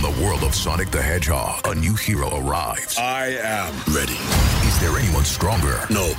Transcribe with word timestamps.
From 0.00 0.14
the 0.14 0.24
world 0.24 0.44
of 0.44 0.54
Sonic 0.54 0.90
the 0.90 1.02
Hedgehog, 1.02 1.66
a 1.66 1.74
new 1.74 1.94
hero 1.94 2.34
arrives. 2.38 2.96
I 2.96 3.36
am 3.42 3.74
ready. 3.92 4.16
Is 4.66 4.80
there 4.80 4.96
anyone 4.96 5.26
stronger? 5.26 5.82
No. 5.90 6.12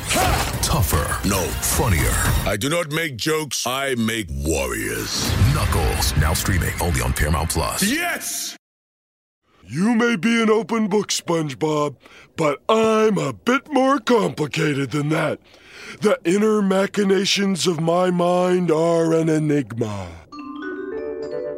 Tougher? 0.62 1.28
No. 1.28 1.42
Funnier? 1.62 2.12
I 2.48 2.58
do 2.58 2.70
not 2.70 2.92
make 2.92 3.18
jokes, 3.18 3.66
I 3.66 3.96
make 3.96 4.28
warriors. 4.30 5.32
Knuckles, 5.56 6.16
now 6.18 6.34
streaming 6.34 6.74
only 6.80 7.02
on 7.02 7.14
Paramount 7.14 7.50
Plus. 7.50 7.82
Yes! 7.82 8.56
You 9.66 9.96
may 9.96 10.16
be 10.16 10.44
an 10.44 10.52
open 10.52 10.88
book, 10.88 11.08
SpongeBob, 11.08 11.96
but 12.36 12.60
I'm 12.70 13.18
a 13.18 13.34
bit 13.34 13.72
more 13.72 14.00
complicated 14.00 14.92
than 14.92 15.10
that. 15.10 15.40
The 16.02 16.20
inner 16.24 16.62
machinations 16.62 17.66
of 17.66 17.80
my 17.80 18.12
mind 18.12 18.70
are 18.70 19.12
an 19.14 19.28
enigma. 19.28 20.08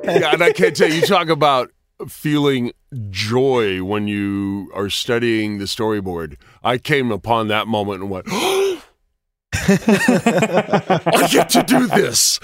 yeah, 0.05 0.32
and 0.32 0.42
I 0.42 0.54
can't 0.54 0.74
tell 0.74 0.88
you. 0.88 0.96
You 0.96 1.02
talk 1.02 1.28
about 1.28 1.70
feeling 2.12 2.72
joy 3.10 3.84
when 3.84 4.07
you 4.07 4.71
are 4.74 4.89
studying 4.89 5.57
the 5.57 5.66
storyboard. 5.66 6.38
I 6.64 6.78
came 6.78 7.11
upon 7.11 7.48
that 7.48 7.68
moment 7.68 8.02
and 8.02 8.10
went, 8.10 8.25
oh! 8.30 8.84
"I 9.54 11.28
get 11.32 11.50
to 11.50 11.64
do 11.64 11.88
this." 11.88 12.39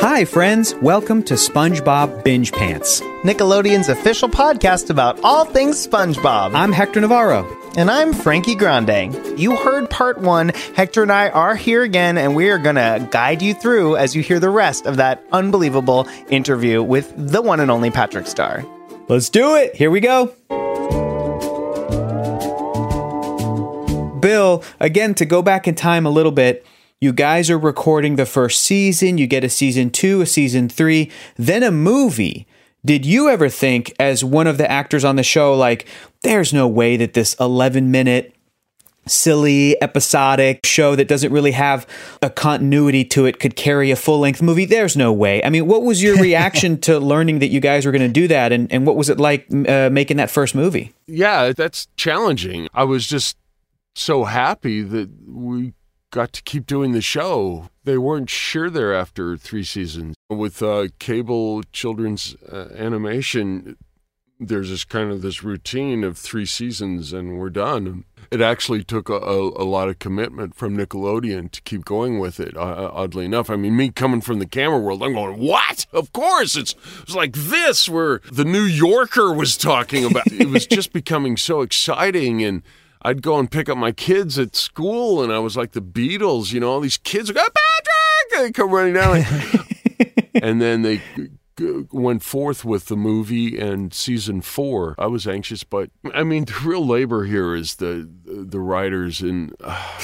Hi, 0.00 0.24
friends. 0.26 0.74
Welcome 0.82 1.22
to 1.22 1.34
SpongeBob 1.34 2.22
Binge 2.22 2.52
Pants. 2.52 3.00
Nickelodeon's 3.22 3.88
official 3.88 4.28
podcast 4.28 4.90
about 4.90 5.18
all 5.24 5.44
things 5.44 5.86
SpongeBob. 5.86 6.54
I'm 6.54 6.70
Hector 6.70 7.00
Navarro. 7.00 7.61
And 7.74 7.90
I'm 7.90 8.12
Frankie 8.12 8.54
Grande. 8.54 9.40
You 9.40 9.56
heard 9.56 9.88
part 9.88 10.18
one. 10.18 10.50
Hector 10.76 11.02
and 11.02 11.10
I 11.10 11.30
are 11.30 11.56
here 11.56 11.82
again, 11.82 12.18
and 12.18 12.36
we 12.36 12.50
are 12.50 12.58
going 12.58 12.76
to 12.76 13.08
guide 13.10 13.40
you 13.40 13.54
through 13.54 13.96
as 13.96 14.14
you 14.14 14.22
hear 14.22 14.38
the 14.38 14.50
rest 14.50 14.84
of 14.84 14.98
that 14.98 15.24
unbelievable 15.32 16.06
interview 16.28 16.82
with 16.82 17.14
the 17.16 17.40
one 17.40 17.60
and 17.60 17.70
only 17.70 17.90
Patrick 17.90 18.26
Star. 18.26 18.62
Let's 19.08 19.30
do 19.30 19.56
it. 19.56 19.74
Here 19.74 19.90
we 19.90 20.00
go. 20.00 20.26
Bill, 24.20 24.62
again, 24.78 25.14
to 25.14 25.24
go 25.24 25.40
back 25.40 25.66
in 25.66 25.74
time 25.74 26.04
a 26.04 26.10
little 26.10 26.30
bit, 26.30 26.66
you 27.00 27.14
guys 27.14 27.48
are 27.48 27.58
recording 27.58 28.16
the 28.16 28.26
first 28.26 28.60
season, 28.60 29.16
you 29.16 29.26
get 29.26 29.44
a 29.44 29.48
season 29.48 29.88
two, 29.88 30.20
a 30.20 30.26
season 30.26 30.68
three, 30.68 31.10
then 31.36 31.62
a 31.62 31.70
movie. 31.70 32.46
Did 32.84 33.06
you 33.06 33.30
ever 33.30 33.48
think, 33.48 33.94
as 33.98 34.24
one 34.24 34.48
of 34.48 34.58
the 34.58 34.68
actors 34.70 35.04
on 35.04 35.14
the 35.14 35.22
show, 35.22 35.54
like, 35.54 35.86
there's 36.22 36.52
no 36.52 36.66
way 36.66 36.96
that 36.96 37.14
this 37.14 37.34
11 37.38 37.90
minute, 37.90 38.34
silly, 39.06 39.80
episodic 39.82 40.60
show 40.64 40.94
that 40.96 41.08
doesn't 41.08 41.32
really 41.32 41.52
have 41.52 41.86
a 42.22 42.30
continuity 42.30 43.04
to 43.04 43.26
it 43.26 43.40
could 43.40 43.56
carry 43.56 43.90
a 43.90 43.96
full 43.96 44.20
length 44.20 44.40
movie? 44.40 44.64
There's 44.64 44.96
no 44.96 45.12
way. 45.12 45.42
I 45.44 45.50
mean, 45.50 45.66
what 45.66 45.82
was 45.82 46.02
your 46.02 46.16
reaction 46.20 46.80
to 46.82 46.98
learning 46.98 47.40
that 47.40 47.48
you 47.48 47.60
guys 47.60 47.84
were 47.84 47.92
going 47.92 48.02
to 48.02 48.08
do 48.08 48.28
that? 48.28 48.52
And, 48.52 48.72
and 48.72 48.86
what 48.86 48.96
was 48.96 49.08
it 49.08 49.18
like 49.18 49.46
uh, 49.68 49.90
making 49.90 50.16
that 50.18 50.30
first 50.30 50.54
movie? 50.54 50.92
Yeah, 51.06 51.52
that's 51.52 51.88
challenging. 51.96 52.68
I 52.72 52.84
was 52.84 53.06
just 53.06 53.36
so 53.94 54.24
happy 54.24 54.82
that 54.82 55.10
we 55.28 55.74
got 56.10 56.32
to 56.34 56.42
keep 56.42 56.66
doing 56.66 56.92
the 56.92 57.00
show. 57.00 57.68
They 57.84 57.98
weren't 57.98 58.30
sure 58.30 58.70
there 58.70 58.94
after 58.94 59.36
three 59.36 59.64
seasons. 59.64 60.14
With 60.30 60.62
uh, 60.62 60.88
cable 60.98 61.62
children's 61.72 62.36
uh, 62.50 62.68
animation, 62.76 63.76
there's 64.48 64.70
this 64.70 64.84
kind 64.84 65.10
of 65.10 65.22
this 65.22 65.42
routine 65.42 66.04
of 66.04 66.18
three 66.18 66.46
seasons 66.46 67.12
and 67.12 67.38
we're 67.38 67.50
done. 67.50 68.04
It 68.30 68.40
actually 68.40 68.82
took 68.82 69.08
a, 69.08 69.14
a, 69.14 69.62
a 69.62 69.66
lot 69.66 69.88
of 69.88 69.98
commitment 69.98 70.54
from 70.54 70.76
Nickelodeon 70.76 71.50
to 71.50 71.60
keep 71.62 71.84
going 71.84 72.18
with 72.18 72.40
it. 72.40 72.56
Uh, 72.56 72.90
oddly 72.92 73.24
enough, 73.26 73.50
I 73.50 73.56
mean, 73.56 73.76
me 73.76 73.90
coming 73.90 74.20
from 74.20 74.38
the 74.38 74.46
camera 74.46 74.78
world, 74.78 75.02
I'm 75.02 75.12
going, 75.12 75.38
"What? 75.38 75.86
Of 75.92 76.12
course!" 76.12 76.56
It's 76.56 76.74
it's 77.02 77.14
like 77.14 77.34
this, 77.34 77.88
where 77.88 78.20
the 78.30 78.44
New 78.44 78.62
Yorker 78.62 79.32
was 79.32 79.56
talking 79.56 80.04
about. 80.04 80.32
it 80.32 80.48
was 80.48 80.66
just 80.66 80.92
becoming 80.94 81.36
so 81.36 81.60
exciting 81.60 82.42
and 82.42 82.62
I'd 83.02 83.20
go 83.20 83.38
and 83.38 83.50
pick 83.50 83.68
up 83.68 83.76
my 83.76 83.92
kids 83.92 84.38
at 84.38 84.54
school, 84.54 85.22
and 85.22 85.32
I 85.32 85.40
was 85.40 85.56
like 85.56 85.72
the 85.72 85.82
Beatles, 85.82 86.52
you 86.52 86.60
know, 86.60 86.70
all 86.70 86.80
these 86.80 86.98
kids 86.98 87.28
would 87.28 87.36
go, 87.36 87.42
Patrick! 87.42 88.46
They 88.46 88.52
come 88.52 88.70
running 88.70 88.94
down. 88.94 89.24
and 90.34 90.62
then 90.62 90.82
they 90.82 91.02
went 91.60 92.22
forth 92.22 92.64
with 92.64 92.86
the 92.86 92.96
movie 92.96 93.58
and 93.58 93.92
season 93.92 94.40
four. 94.40 94.94
I 94.98 95.06
was 95.06 95.26
anxious, 95.26 95.64
but 95.64 95.90
I 96.14 96.22
mean, 96.22 96.44
the 96.46 96.60
real 96.64 96.86
labor 96.86 97.24
here 97.24 97.54
is 97.54 97.76
the 97.76 98.08
the 98.24 98.60
writers 98.60 99.20
and 99.20 99.54
uh, 99.60 99.98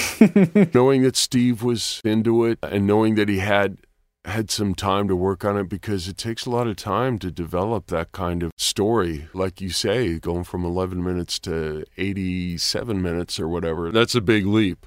knowing 0.75 1.03
that 1.03 1.17
Steve 1.17 1.63
was 1.63 2.01
into 2.05 2.45
it 2.45 2.59
and 2.63 2.87
knowing 2.87 3.15
that 3.17 3.29
he 3.29 3.39
had 3.39 3.79
had 4.25 4.51
some 4.51 4.75
time 4.75 5.09
to 5.09 5.17
work 5.17 5.45
on 5.45 5.57
it 5.57 5.69
because 5.69 6.07
it 6.07 6.17
takes 6.17 6.45
a 6.45 6.51
lot 6.51 6.67
of 6.67 6.77
time 6.77 7.19
to 7.19 7.31
develop 7.31 7.87
that 7.87 8.13
kind 8.13 8.43
of 8.43 8.53
story. 8.57 9.29
Like 9.33 9.61
you 9.61 9.71
say, 9.71 10.19
going 10.19 10.45
from 10.45 10.65
11 10.65 11.03
minutes 11.03 11.39
to 11.41 11.85
87 11.97 13.01
minutes 13.01 13.41
or 13.41 13.49
whatever, 13.49 13.91
that's 13.91 14.15
a 14.15 14.21
big 14.21 14.47
leap. 14.47 14.87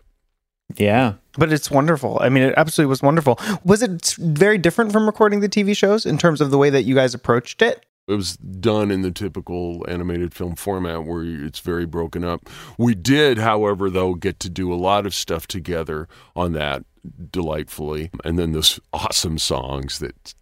Yeah. 0.77 1.13
But 1.37 1.53
it's 1.53 1.71
wonderful. 1.71 2.17
I 2.21 2.29
mean, 2.29 2.43
it 2.43 2.53
absolutely 2.57 2.89
was 2.89 3.01
wonderful. 3.01 3.39
Was 3.63 3.81
it 3.81 4.15
very 4.19 4.57
different 4.57 4.91
from 4.91 5.05
recording 5.05 5.39
the 5.39 5.49
TV 5.49 5.75
shows 5.75 6.05
in 6.05 6.17
terms 6.17 6.41
of 6.41 6.51
the 6.51 6.57
way 6.57 6.69
that 6.69 6.83
you 6.83 6.95
guys 6.95 7.13
approached 7.13 7.61
it? 7.61 7.85
It 8.07 8.15
was 8.15 8.35
done 8.35 8.91
in 8.91 9.03
the 9.03 9.11
typical 9.11 9.85
animated 9.87 10.33
film 10.33 10.55
format 10.55 11.05
where 11.05 11.23
it's 11.23 11.59
very 11.59 11.85
broken 11.85 12.25
up. 12.25 12.49
We 12.77 12.95
did, 12.95 13.37
however, 13.37 13.89
though, 13.89 14.15
get 14.15 14.39
to 14.41 14.49
do 14.49 14.73
a 14.73 14.75
lot 14.75 15.05
of 15.05 15.13
stuff 15.13 15.47
together 15.47 16.09
on 16.35 16.53
that 16.53 16.83
delightfully. 17.31 18.09
And 18.25 18.37
then 18.37 18.51
those 18.51 18.79
awesome 18.91 19.37
songs 19.37 19.99
that 19.99 20.33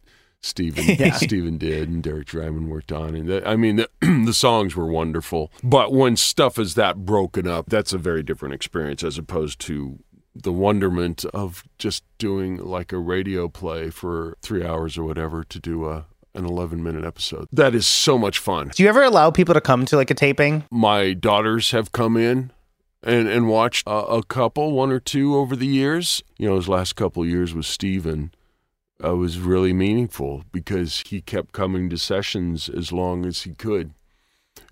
Stephen 0.42 0.86
yeah. 1.00 1.14
Stephen 1.14 1.58
did 1.58 1.90
and 1.90 2.02
Derek 2.02 2.28
Drymon 2.28 2.68
worked 2.68 2.92
on. 2.92 3.14
And 3.16 3.28
the, 3.28 3.48
I 3.48 3.56
mean, 3.56 3.78
the, 3.78 3.90
the 4.26 4.34
songs 4.34 4.76
were 4.76 4.88
wonderful. 4.88 5.52
But 5.64 5.92
when 5.92 6.16
stuff 6.16 6.58
is 6.58 6.76
that 6.76 7.06
broken 7.06 7.48
up, 7.48 7.70
that's 7.70 7.94
a 7.94 7.98
very 7.98 8.24
different 8.24 8.56
experience 8.56 9.04
as 9.04 9.18
opposed 9.18 9.60
to 9.62 10.00
the 10.36 10.54
wonderment 10.54 11.26
of 11.26 11.64
just 11.78 12.04
doing 12.18 12.58
like 12.58 12.92
a 12.92 12.98
radio 12.98 13.48
play 13.48 13.90
for 13.90 14.38
three 14.42 14.66
hours 14.66 14.98
or 14.98 15.04
whatever 15.04 15.44
to 15.44 15.60
do 15.60 15.88
a 15.88 16.06
an 16.36 16.46
11 16.46 16.84
minute 16.84 17.04
episode. 17.04 17.48
That 17.52 17.74
is 17.74 17.88
so 17.88 18.18
much 18.18 18.40
fun. 18.40 18.72
Do 18.74 18.84
you 18.84 18.90
ever 18.90 19.04
allow 19.04 19.32
people 19.32 19.54
to 19.56 19.62
come 19.62 19.86
to 19.88 19.96
like 19.96 20.12
a 20.12 20.16
taping? 20.16 20.64
My 20.72 21.14
daughters 21.14 21.72
have 21.72 21.92
come 21.92 22.18
in 22.18 22.52
and 23.04 23.28
and 23.28 23.48
watched 23.48 23.88
a, 23.88 23.92
a 23.92 24.24
couple, 24.24 24.72
one 24.72 24.92
or 24.92 25.00
two 25.00 25.36
over 25.36 25.56
the 25.56 25.68
years. 25.68 26.24
You 26.38 26.50
know, 26.50 26.56
his 26.56 26.70
last 26.70 26.96
couple 26.96 27.26
years 27.26 27.54
with 27.54 27.66
Stephen 27.66 28.32
uh, 29.04 29.16
was 29.16 29.40
really 29.40 29.74
meaningful 29.74 30.44
because 30.52 31.04
he 31.08 31.22
kept 31.22 31.52
coming 31.52 31.90
to 31.90 31.98
sessions 31.98 32.70
as 32.70 32.92
long 32.92 33.26
as 33.26 33.44
he 33.44 33.54
could, 33.54 33.94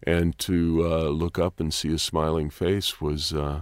and 0.03 0.37
to 0.39 0.85
uh, 0.85 1.09
look 1.09 1.39
up 1.39 1.59
and 1.59 1.73
see 1.73 1.93
a 1.93 1.99
smiling 1.99 2.49
face 2.49 3.01
was. 3.01 3.33
Uh, 3.33 3.61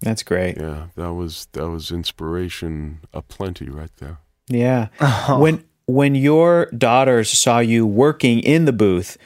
that's 0.00 0.22
great. 0.22 0.56
Yeah, 0.58 0.86
that 0.96 1.12
was 1.12 1.48
that 1.52 1.68
was 1.68 1.90
inspiration 1.90 3.00
aplenty 3.12 3.68
right 3.68 3.94
there. 3.98 4.18
Yeah. 4.48 4.88
Oh. 5.00 5.38
When 5.40 5.64
when 5.86 6.14
your 6.14 6.66
daughters 6.66 7.30
saw 7.30 7.60
you 7.60 7.86
working 7.86 8.40
in 8.40 8.66
the 8.66 8.74
booth, 8.74 9.16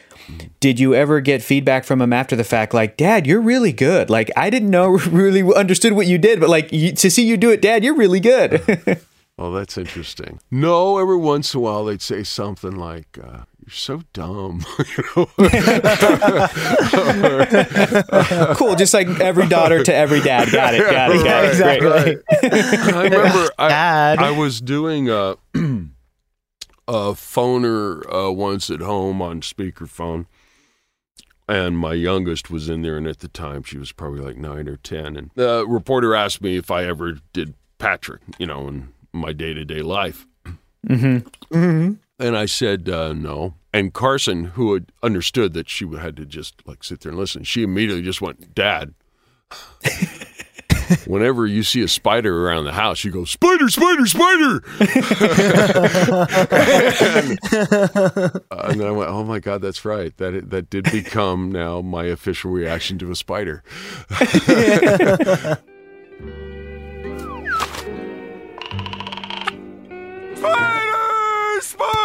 did 0.61 0.79
you 0.79 0.95
ever 0.95 1.21
get 1.21 1.43
feedback 1.43 1.85
from 1.85 1.99
them 1.99 2.13
after 2.13 2.37
the 2.37 2.45
fact 2.45 2.73
like 2.73 2.97
dad 2.97 3.27
you're 3.27 3.41
really 3.41 3.73
good 3.73 4.09
like 4.09 4.31
i 4.37 4.51
didn't 4.51 4.71
know 4.71 4.91
really 5.11 5.43
understood 5.55 5.93
what 5.95 6.07
you 6.07 6.19
did 6.19 6.41
but 6.41 6.49
like 6.49 6.73
you, 6.73 6.93
to 6.93 7.11
see 7.11 7.27
you 7.27 7.37
do 7.37 7.51
it 7.51 7.61
dad 7.61 7.83
you're 7.85 7.97
really 7.97 8.21
good 8.21 8.63
oh 9.39 9.53
that's 9.55 9.77
interesting 9.77 10.41
no 10.51 10.99
every 10.99 11.17
once 11.17 11.55
in 11.55 11.59
a 11.59 11.61
while 11.61 11.85
they'd 11.85 12.03
say 12.03 12.23
something 12.23 12.77
like 12.77 13.19
uh, 13.23 13.41
you're 13.65 13.71
so 13.71 14.03
dumb. 14.13 14.61
cool, 18.57 18.75
just 18.75 18.93
like 18.93 19.07
every 19.21 19.47
daughter 19.47 19.85
to 19.85 19.95
every 19.95 20.21
dad. 20.21 20.51
Got 20.51 20.75
it, 20.75 20.91
got 20.91 21.13
it, 21.13 21.25
got 21.25 21.45
it. 21.45 21.45
right, 21.45 21.45
it. 21.45 21.51
Exactly. 21.51 21.89
Right. 21.89 22.19
I 22.95 23.05
remember 23.05 23.49
I, 23.59 24.17
I 24.19 24.31
was 24.33 24.61
doing 24.61 25.09
a 25.09 25.37
uh, 25.55 25.85
phoner 26.89 28.03
uh, 28.13 28.33
once 28.33 28.69
at 28.69 28.81
home 28.81 29.23
on 29.23 29.43
speakerphone, 29.43 30.27
and 31.49 31.79
my 31.79 31.95
youngest 31.95 32.51
was 32.51 32.69
in 32.69 32.83
there, 32.83 32.97
and 32.97 33.07
at 33.07 33.21
the 33.21 33.29
time 33.29 33.63
she 33.63 33.79
was 33.79 33.93
probably 33.93 34.23
like 34.23 34.37
nine 34.37 34.67
or 34.69 34.77
ten. 34.77 35.17
And 35.17 35.31
the 35.37 35.65
reporter 35.69 36.17
asked 36.17 36.43
me 36.43 36.57
if 36.57 36.73
I 36.73 36.85
ever 36.85 37.19
did 37.33 37.55
Patrick, 37.79 38.23
you 38.39 38.47
know, 38.47 38.67
in 38.67 38.89
my 39.13 39.33
day 39.33 39.55
to 39.55 39.65
day 39.65 39.83
life. 39.83 40.27
Mm-hmm. 40.89 41.19
Mm-hmm. 41.57 41.93
And 42.23 42.37
I 42.37 42.47
said 42.47 42.89
uh, 42.89 43.13
no. 43.13 43.55
And 43.73 43.93
Carson, 43.93 44.45
who 44.45 44.75
had 44.75 44.93
understood 45.03 45.55
that 45.55 45.69
she 45.69 45.89
had 45.89 46.17
to 46.19 46.25
just 46.25 46.55
like 46.67 46.85
sit 46.85 47.01
there 47.01 47.11
and 47.11 47.19
listen, 47.19 47.43
she 47.43 47.65
immediately 47.65 48.03
just 48.03 48.23
went, 48.23 48.55
"Dad." 48.55 48.95
whenever 51.07 51.47
you 51.47 51.63
see 51.65 51.83
a 51.83 51.89
spider 51.89 52.47
around 52.47 52.65
the 52.65 52.73
house, 52.73 53.05
you 53.05 53.11
go, 53.11 53.25
spider, 53.25 53.69
spider, 53.69 54.07
spider. 54.07 54.63
and, 54.81 54.91
uh, 58.51 58.69
and, 58.69 58.81
then 58.81 58.87
I 58.87 58.91
went, 58.91 59.11
oh 59.11 59.25
my 59.25 59.39
God, 59.39 59.63
that's 59.63 59.85
right. 59.85 60.17
That, 60.19 60.51
that 60.51 60.71
did 60.71 60.91
become 60.91 61.51
now 61.51 61.81
my 61.81 62.05
official 62.05 62.51
reaction 62.51 62.99
to 62.99 63.11
a 63.11 63.17
spider." 63.17 63.65
Spiders, 70.37 71.67
spider. 71.67 72.02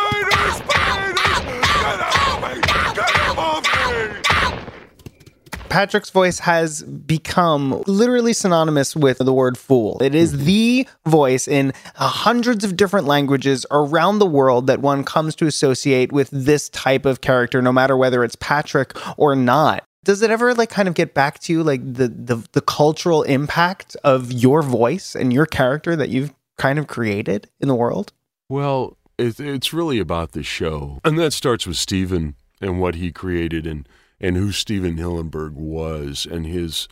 Patrick's 5.78 6.10
voice 6.10 6.40
has 6.40 6.82
become 6.82 7.84
literally 7.86 8.34
synonymous 8.34 8.96
with 8.96 9.20
the 9.20 9.32
word 9.32 9.60
fool. 9.60 10.02
It 10.02 10.16
is 10.16 10.34
mm-hmm. 10.34 10.46
the 10.46 10.88
voice 11.06 11.48
in 11.48 11.72
hundreds 11.94 12.64
of 12.64 12.76
different 12.76 13.06
languages 13.06 13.64
around 13.70 14.18
the 14.18 14.26
world 14.26 14.66
that 14.66 14.80
one 14.80 15.04
comes 15.04 15.36
to 15.36 15.46
associate 15.46 16.12
with 16.12 16.32
this 16.32 16.70
type 16.70 17.06
of 17.06 17.22
character, 17.22 17.62
no 17.62 17.72
matter 17.72 17.96
whether 17.96 18.24
it's 18.24 18.36
Patrick 18.38 18.94
or 19.20 19.36
not. 19.36 19.84
Does 20.04 20.24
it 20.24 20.32
ever 20.32 20.56
like 20.56 20.72
kind 20.72 20.88
of 20.88 20.96
get 20.96 21.14
back 21.14 21.38
to 21.42 21.54
you, 21.54 21.62
like 21.62 21.82
the 21.84 22.08
the, 22.08 22.44
the 22.54 22.62
cultural 22.62 23.22
impact 23.22 23.96
of 24.04 24.32
your 24.32 24.64
voice 24.64 25.14
and 25.14 25.32
your 25.32 25.46
character 25.46 25.96
that 25.96 26.10
you've 26.10 26.34
kind 26.58 26.80
of 26.80 26.88
created 26.88 27.52
in 27.60 27.68
the 27.68 27.76
world? 27.76 28.14
Well, 28.50 28.98
it, 29.20 29.40
it's 29.40 29.74
really 29.74 30.00
about 30.00 30.32
the 30.32 30.42
show, 30.42 31.02
and 31.06 31.20
that 31.20 31.34
starts 31.34 31.68
with 31.68 31.78
Stephen 31.78 32.34
and 32.60 32.82
what 32.82 32.96
he 32.96 33.12
created, 33.12 33.68
and 33.68 33.88
and 34.20 34.36
who 34.36 34.52
Stephen 34.52 34.98
Hillenburg 34.98 35.54
was, 35.54 36.26
and 36.30 36.46
his 36.46 36.88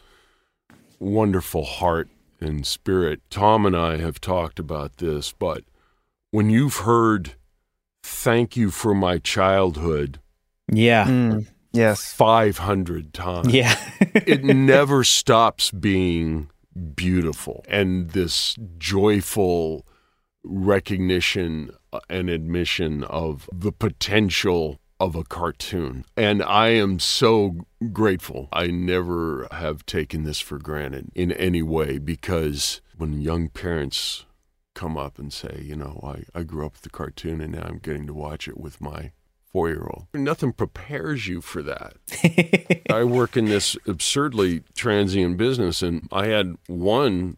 wonderful 0.99 1.63
heart 1.65 2.09
and 2.39 2.65
spirit. 2.65 3.21
Tom 3.29 3.65
and 3.65 3.75
I 3.75 3.97
have 3.97 4.19
talked 4.21 4.59
about 4.59 4.97
this, 4.97 5.31
but 5.33 5.63
when 6.31 6.49
you've 6.49 6.77
heard 6.77 7.33
"Thank 8.03 8.55
you 8.55 8.71
for 8.71 8.93
my 8.93 9.17
childhood" 9.19 10.19
Yeah. 10.71 11.05
Mm, 11.05 11.47
yes. 11.73 12.11
500 12.13 13.13
times, 13.13 13.53
Yeah. 13.53 13.75
it 14.15 14.43
never 14.43 15.03
stops 15.03 15.71
being 15.71 16.49
beautiful 16.95 17.63
and 17.69 18.09
this 18.09 18.55
joyful 18.77 19.85
recognition 20.43 21.71
and 22.09 22.29
admission 22.29 23.03
of 23.05 23.49
the 23.53 23.71
potential 23.71 24.79
of 24.99 25.15
a 25.15 25.23
cartoon. 25.23 26.05
And 26.15 26.41
I 26.41 26.69
am 26.69 26.99
so 26.99 27.67
grateful. 27.91 28.47
I 28.53 28.67
never 28.67 29.47
have 29.51 29.85
taken 29.85 30.23
this 30.23 30.39
for 30.39 30.57
granted 30.57 31.09
in 31.13 31.31
any 31.33 31.61
way 31.61 31.97
because 31.97 32.81
when 32.97 33.21
young 33.21 33.49
parents 33.49 34.25
come 34.73 34.97
up 34.97 35.19
and 35.19 35.31
say, 35.33 35.63
you 35.63 35.75
know, 35.75 35.99
I, 36.03 36.39
I 36.39 36.43
grew 36.43 36.65
up 36.65 36.73
with 36.73 36.81
the 36.81 36.89
cartoon 36.89 37.41
and 37.41 37.53
now 37.53 37.63
I'm 37.63 37.79
getting 37.79 38.07
to 38.07 38.13
watch 38.13 38.47
it 38.47 38.57
with 38.57 38.79
my 38.79 39.11
four 39.55 39.69
year 39.69 39.87
old, 39.89 40.07
nothing 40.13 40.51
prepares 40.51 41.27
you 41.27 41.39
for 41.39 41.63
that. 41.63 41.95
I 42.89 43.05
work 43.05 43.37
in 43.37 43.45
this 43.45 43.77
absurdly 43.87 44.63
transient 44.75 45.37
business, 45.37 45.81
and 45.81 46.09
I 46.11 46.27
had 46.27 46.57
one 46.67 47.37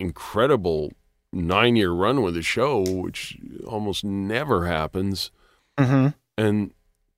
incredible 0.00 0.92
nine 1.30 1.76
year 1.76 1.90
run 1.90 2.22
with 2.22 2.38
a 2.38 2.42
show, 2.42 2.80
which 2.80 3.36
almost 3.66 4.02
never 4.02 4.66
happens. 4.66 5.30
Mm-hmm. 5.78 6.08
And 6.38 6.72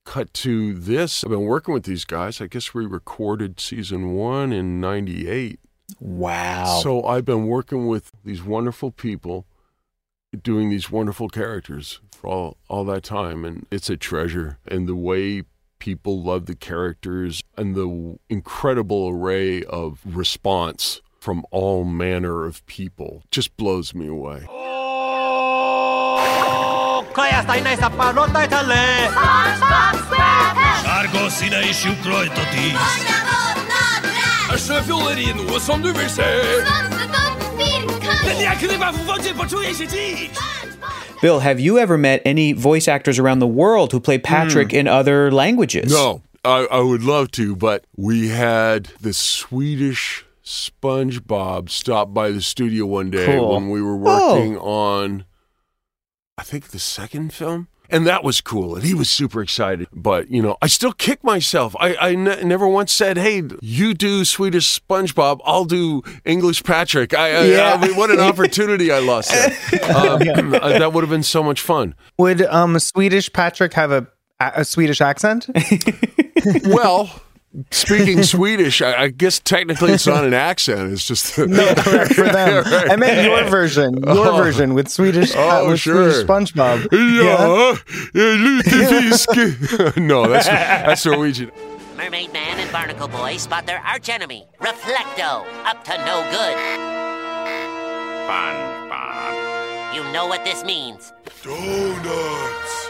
cut 0.04 0.32
to 0.34 0.74
this. 0.74 1.22
I've 1.24 1.30
been 1.30 1.42
working 1.42 1.74
with 1.74 1.84
these 1.84 2.04
guys. 2.04 2.40
I 2.40 2.46
guess 2.46 2.74
we 2.74 2.86
recorded 2.86 3.60
season 3.60 4.12
one 4.14 4.52
in 4.52 4.80
98. 4.80 5.60
wow. 6.00 6.80
So 6.82 7.04
I've 7.04 7.24
been 7.24 7.46
working 7.46 7.86
with 7.86 8.10
these 8.24 8.42
wonderful 8.42 8.90
people 8.90 9.46
doing 10.42 10.70
these 10.70 10.90
wonderful 10.90 11.28
characters 11.28 12.00
for 12.12 12.28
all, 12.28 12.56
all 12.68 12.84
that 12.84 13.02
time. 13.02 13.44
And 13.44 13.66
it's 13.70 13.90
a 13.90 13.96
treasure. 13.96 14.58
And 14.66 14.88
the 14.88 14.94
way 14.96 15.42
people 15.78 16.22
love 16.22 16.46
the 16.46 16.54
characters 16.54 17.42
and 17.56 17.74
the 17.74 18.18
incredible 18.28 19.08
array 19.08 19.62
of 19.64 20.00
response 20.04 21.00
from 21.18 21.44
all 21.50 21.84
manner 21.84 22.44
of 22.46 22.64
people 22.66 23.22
just 23.30 23.56
blows 23.56 23.94
me 23.94 24.06
away. 24.06 24.46
Asta 34.50 34.80
tale 34.82 35.60
som 35.60 35.82
du 35.82 35.92
vil 35.92 36.08
se. 36.08 36.22
Bill, 41.22 41.40
have 41.40 41.60
you 41.60 41.78
ever 41.78 41.98
met 41.98 42.22
any 42.24 42.52
voice 42.52 42.88
actors 42.88 43.18
around 43.18 43.40
the 43.40 43.46
world 43.46 43.92
who 43.92 44.00
play 44.00 44.18
Patrick 44.18 44.68
mm. 44.68 44.78
in 44.78 44.88
other 44.88 45.30
languages? 45.30 45.92
No, 45.92 46.22
I, 46.44 46.66
I, 46.70 46.80
would 46.80 47.02
love 47.02 47.30
to, 47.32 47.54
but 47.54 47.84
we 47.96 48.28
had 48.28 48.88
the 49.02 49.12
Swedish 49.12 50.24
SpongeBob 50.42 51.68
stop 51.68 52.14
by 52.14 52.30
the 52.30 52.40
studio 52.40 52.86
one 52.86 53.10
day 53.10 53.26
cool. 53.26 53.54
when 53.54 53.68
we 53.68 53.82
were 53.82 53.96
working 53.96 54.56
oh. 54.56 54.62
on 54.62 55.24
I 56.40 56.42
think, 56.42 56.68
the 56.68 56.78
second 56.78 57.34
film. 57.34 57.68
And 57.92 58.06
that 58.06 58.24
was 58.24 58.40
cool. 58.40 58.76
And 58.76 58.84
he 58.84 58.94
was 58.94 59.10
super 59.10 59.42
excited. 59.42 59.88
But, 59.92 60.30
you 60.30 60.40
know, 60.40 60.56
I 60.62 60.68
still 60.68 60.92
kick 60.92 61.22
myself. 61.22 61.76
I, 61.78 61.96
I 61.96 62.14
never 62.14 62.66
once 62.66 62.92
said, 62.92 63.18
hey, 63.18 63.42
you 63.60 63.92
do 63.94 64.24
Swedish 64.24 64.80
SpongeBob, 64.80 65.40
I'll 65.44 65.64
do 65.66 66.02
English 66.24 66.62
Patrick. 66.62 67.12
I, 67.12 67.30
I, 67.32 67.44
Yeah. 67.44 67.74
I 67.74 67.86
mean, 67.86 67.96
what 67.96 68.10
an 68.10 68.20
opportunity 68.20 68.90
I 68.90 69.00
lost 69.00 69.30
there. 69.30 69.50
Um, 69.90 70.54
uh, 70.54 70.78
that 70.78 70.92
would 70.92 71.02
have 71.02 71.10
been 71.10 71.24
so 71.24 71.42
much 71.42 71.60
fun. 71.60 71.94
Would 72.16 72.42
um 72.42 72.78
Swedish 72.78 73.30
Patrick 73.32 73.72
have 73.74 73.90
a 73.90 74.06
a 74.38 74.64
Swedish 74.64 75.00
accent? 75.00 75.48
Well, 76.64 77.10
speaking 77.70 78.22
Swedish, 78.34 78.80
I, 78.82 79.02
I 79.04 79.08
guess 79.08 79.38
technically 79.40 79.92
it's 79.92 80.06
not 80.06 80.24
an 80.24 80.34
accent. 80.34 80.92
It's 80.92 81.06
just 81.06 81.36
no, 81.38 81.74
correct 81.74 82.14
for 82.14 82.24
them. 82.24 82.64
I 82.90 82.96
meant 82.96 83.24
your 83.24 83.44
version, 83.50 84.02
your 84.02 84.28
Oh. 84.28 84.36
version 84.36 84.74
with 84.74 84.88
Swedish, 84.88 85.34
uh, 85.34 85.60
Oh, 85.62 85.70
with 85.70 85.80
sure. 85.80 86.12
Swedish 86.12 86.26
SpongeBob. 86.28 86.88
Ja, 86.92 87.76
lite 88.14 88.64
fisk. 88.64 89.96
no, 89.96 90.28
that's 90.28 90.46
that's 90.46 91.04
Norwegian. 91.06 91.50
Mermaid 91.96 92.32
Man 92.32 92.58
and 92.58 92.70
Barnacle 92.72 93.08
Boy 93.08 93.36
spot 93.36 93.66
their 93.66 93.80
archenemy, 93.86 94.46
Reflecto, 94.60 95.44
up 95.66 95.84
to 95.84 95.96
no 96.06 96.22
good. 96.30 96.56
SpongeBob. 98.26 99.94
You 99.94 100.02
know 100.12 100.26
what 100.26 100.44
this 100.44 100.62
means. 100.64 101.12
Donuts. 101.42 102.89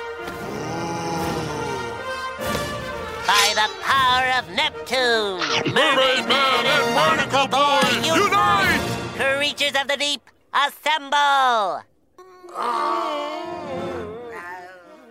By 3.50 3.66
the 3.66 3.82
power 3.82 4.38
of 4.38 4.48
Neptune, 4.54 5.74
Mermaid 5.74 6.28
Man 6.28 6.66
and 6.66 6.94
Barnacle 6.94 7.48
Boy 7.48 7.80
unite! 8.06 8.80
Creatures 9.16 9.72
of 9.80 9.88
the 9.88 9.96
deep, 9.96 10.22
assemble! 10.54 11.82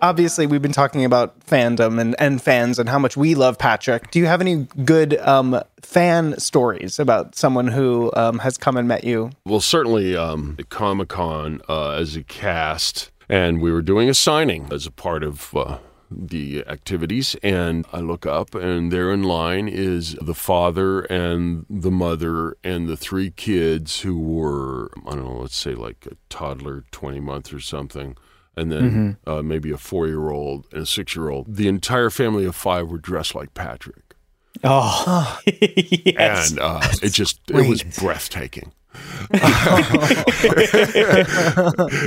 Obviously, 0.02 0.48
we've 0.48 0.62
been 0.62 0.72
talking 0.72 1.04
about 1.04 1.38
fandom 1.42 2.00
and, 2.00 2.16
and 2.18 2.42
fans 2.42 2.80
and 2.80 2.88
how 2.88 2.98
much 2.98 3.18
we 3.18 3.36
love 3.36 3.58
Patrick. 3.58 4.10
Do 4.10 4.20
you 4.20 4.28
have 4.28 4.40
any 4.40 4.68
good 4.86 5.18
um, 5.18 5.62
fan 5.82 6.40
stories 6.40 6.98
about 6.98 7.36
someone 7.36 7.68
who 7.68 8.10
um, 8.16 8.40
has 8.40 8.58
come 8.58 8.78
and 8.78 8.88
met 8.88 9.04
you? 9.04 9.32
Well, 9.46 9.60
certainly 9.60 10.16
um, 10.16 10.56
at 10.58 10.70
Comic 10.70 11.10
Con 11.10 11.62
uh, 11.68 11.92
as 11.92 12.16
a 12.16 12.24
cast, 12.24 13.12
and 13.28 13.60
we 13.60 13.70
were 13.70 13.82
doing 13.82 14.08
a 14.08 14.14
signing 14.14 14.70
as 14.72 14.86
a 14.86 14.92
part 14.92 15.24
of 15.24 15.54
uh, 15.54 15.80
the 16.12 16.66
activities. 16.68 17.36
And 17.44 17.86
I 17.94 18.00
look 18.00 18.26
up, 18.26 18.56
and 18.56 18.92
there 18.92 19.12
in 19.12 19.24
line 19.24 19.68
is 19.68 20.16
the 20.22 20.34
father 20.34 21.02
and 21.02 21.66
the 21.70 21.92
mother 21.92 22.58
and 22.64 22.88
the 22.88 22.98
three 22.98 23.32
kids 23.32 24.02
who 24.02 24.20
were, 24.20 24.92
I 25.08 25.12
don't 25.12 25.26
know, 25.26 25.42
let's 25.42 25.56
say 25.56 25.74
like 25.74 26.08
a 26.10 26.16
toddler, 26.30 26.86
20 26.92 27.20
months 27.20 27.54
or 27.54 27.60
something. 27.60 28.16
And 28.56 28.72
then 28.72 29.18
uh, 29.26 29.42
maybe 29.42 29.72
a 29.72 29.78
four 29.78 30.08
year 30.08 30.32
old 30.32 30.68
and 30.74 30.82
a 30.82 30.86
six 30.86 31.16
year 31.16 31.30
old. 31.30 31.56
The 31.56 31.70
entire 31.70 32.10
family 32.10 32.44
of 32.46 32.56
five 32.56 32.90
were 32.90 32.98
dressed 32.98 33.34
like 33.34 33.54
Patrick. 33.54 34.16
Oh, 34.64 35.40
yes. 35.46 36.52
And 36.52 36.60
uh, 36.60 36.82
it 37.02 37.14
just, 37.14 37.40
it 37.50 37.70
was 37.70 37.84
breathtaking. 37.84 38.74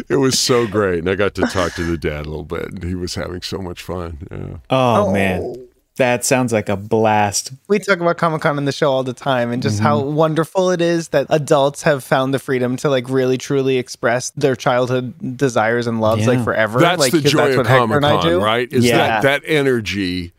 It 0.09 0.19
was 0.19 0.39
so 0.39 0.67
great. 0.67 1.01
And 1.01 1.09
I 1.11 1.15
got 1.15 1.35
to 1.37 1.43
talk 1.43 1.75
to 1.75 1.83
the 1.85 1.97
dad 1.99 2.27
a 2.27 2.29
little 2.29 2.45
bit, 2.45 2.67
and 2.73 2.85
he 2.85 2.95
was 2.95 3.15
having 3.15 3.43
so 3.43 3.59
much 3.59 3.83
fun. 3.83 4.19
Yeah. 4.31 4.57
oh, 4.71 5.13
man. 5.13 5.55
That 5.97 6.25
sounds 6.25 6.55
like 6.55 6.71
a 6.71 6.77
blast. 6.77 7.53
We 7.69 7.79
talk 7.79 8.01
about 8.01 8.17
Comic 8.17 8.41
Con 8.41 8.57
in 8.57 8.65
the 8.65 8.73
show 8.73 8.91
all 8.91 9.03
the 9.05 9.13
time 9.13 9.53
and 9.53 9.63
just 9.63 9.79
how 9.79 10.01
Mm-hmm. 10.01 10.15
wonderful 10.15 10.71
it 10.71 10.81
is 10.81 11.09
that 11.09 11.27
adults 11.29 11.83
have 11.83 12.03
found 12.03 12.33
the 12.33 12.39
freedom 12.39 12.79
to 12.79 12.89
like 12.89 13.11
really 13.11 13.37
truly 13.37 13.77
express 13.77 14.31
their 14.31 14.57
childhood 14.57 15.37
desires 15.37 15.87
and 15.87 16.01
loves 16.01 16.23
Yeah. 16.23 16.29
like 16.29 16.45
forever. 16.45 16.81
That's 16.81 16.99
like, 16.99 17.13
the 17.13 17.21
'cause 17.21 17.31
joy 17.31 17.59
of 17.61 17.67
Comic 17.67 18.01
Con, 18.01 18.41
right? 18.41 18.73
Is 18.73 18.87
Yeah. 18.87 18.97
that, 19.21 19.23
that 19.23 19.43
energy, 19.45 20.33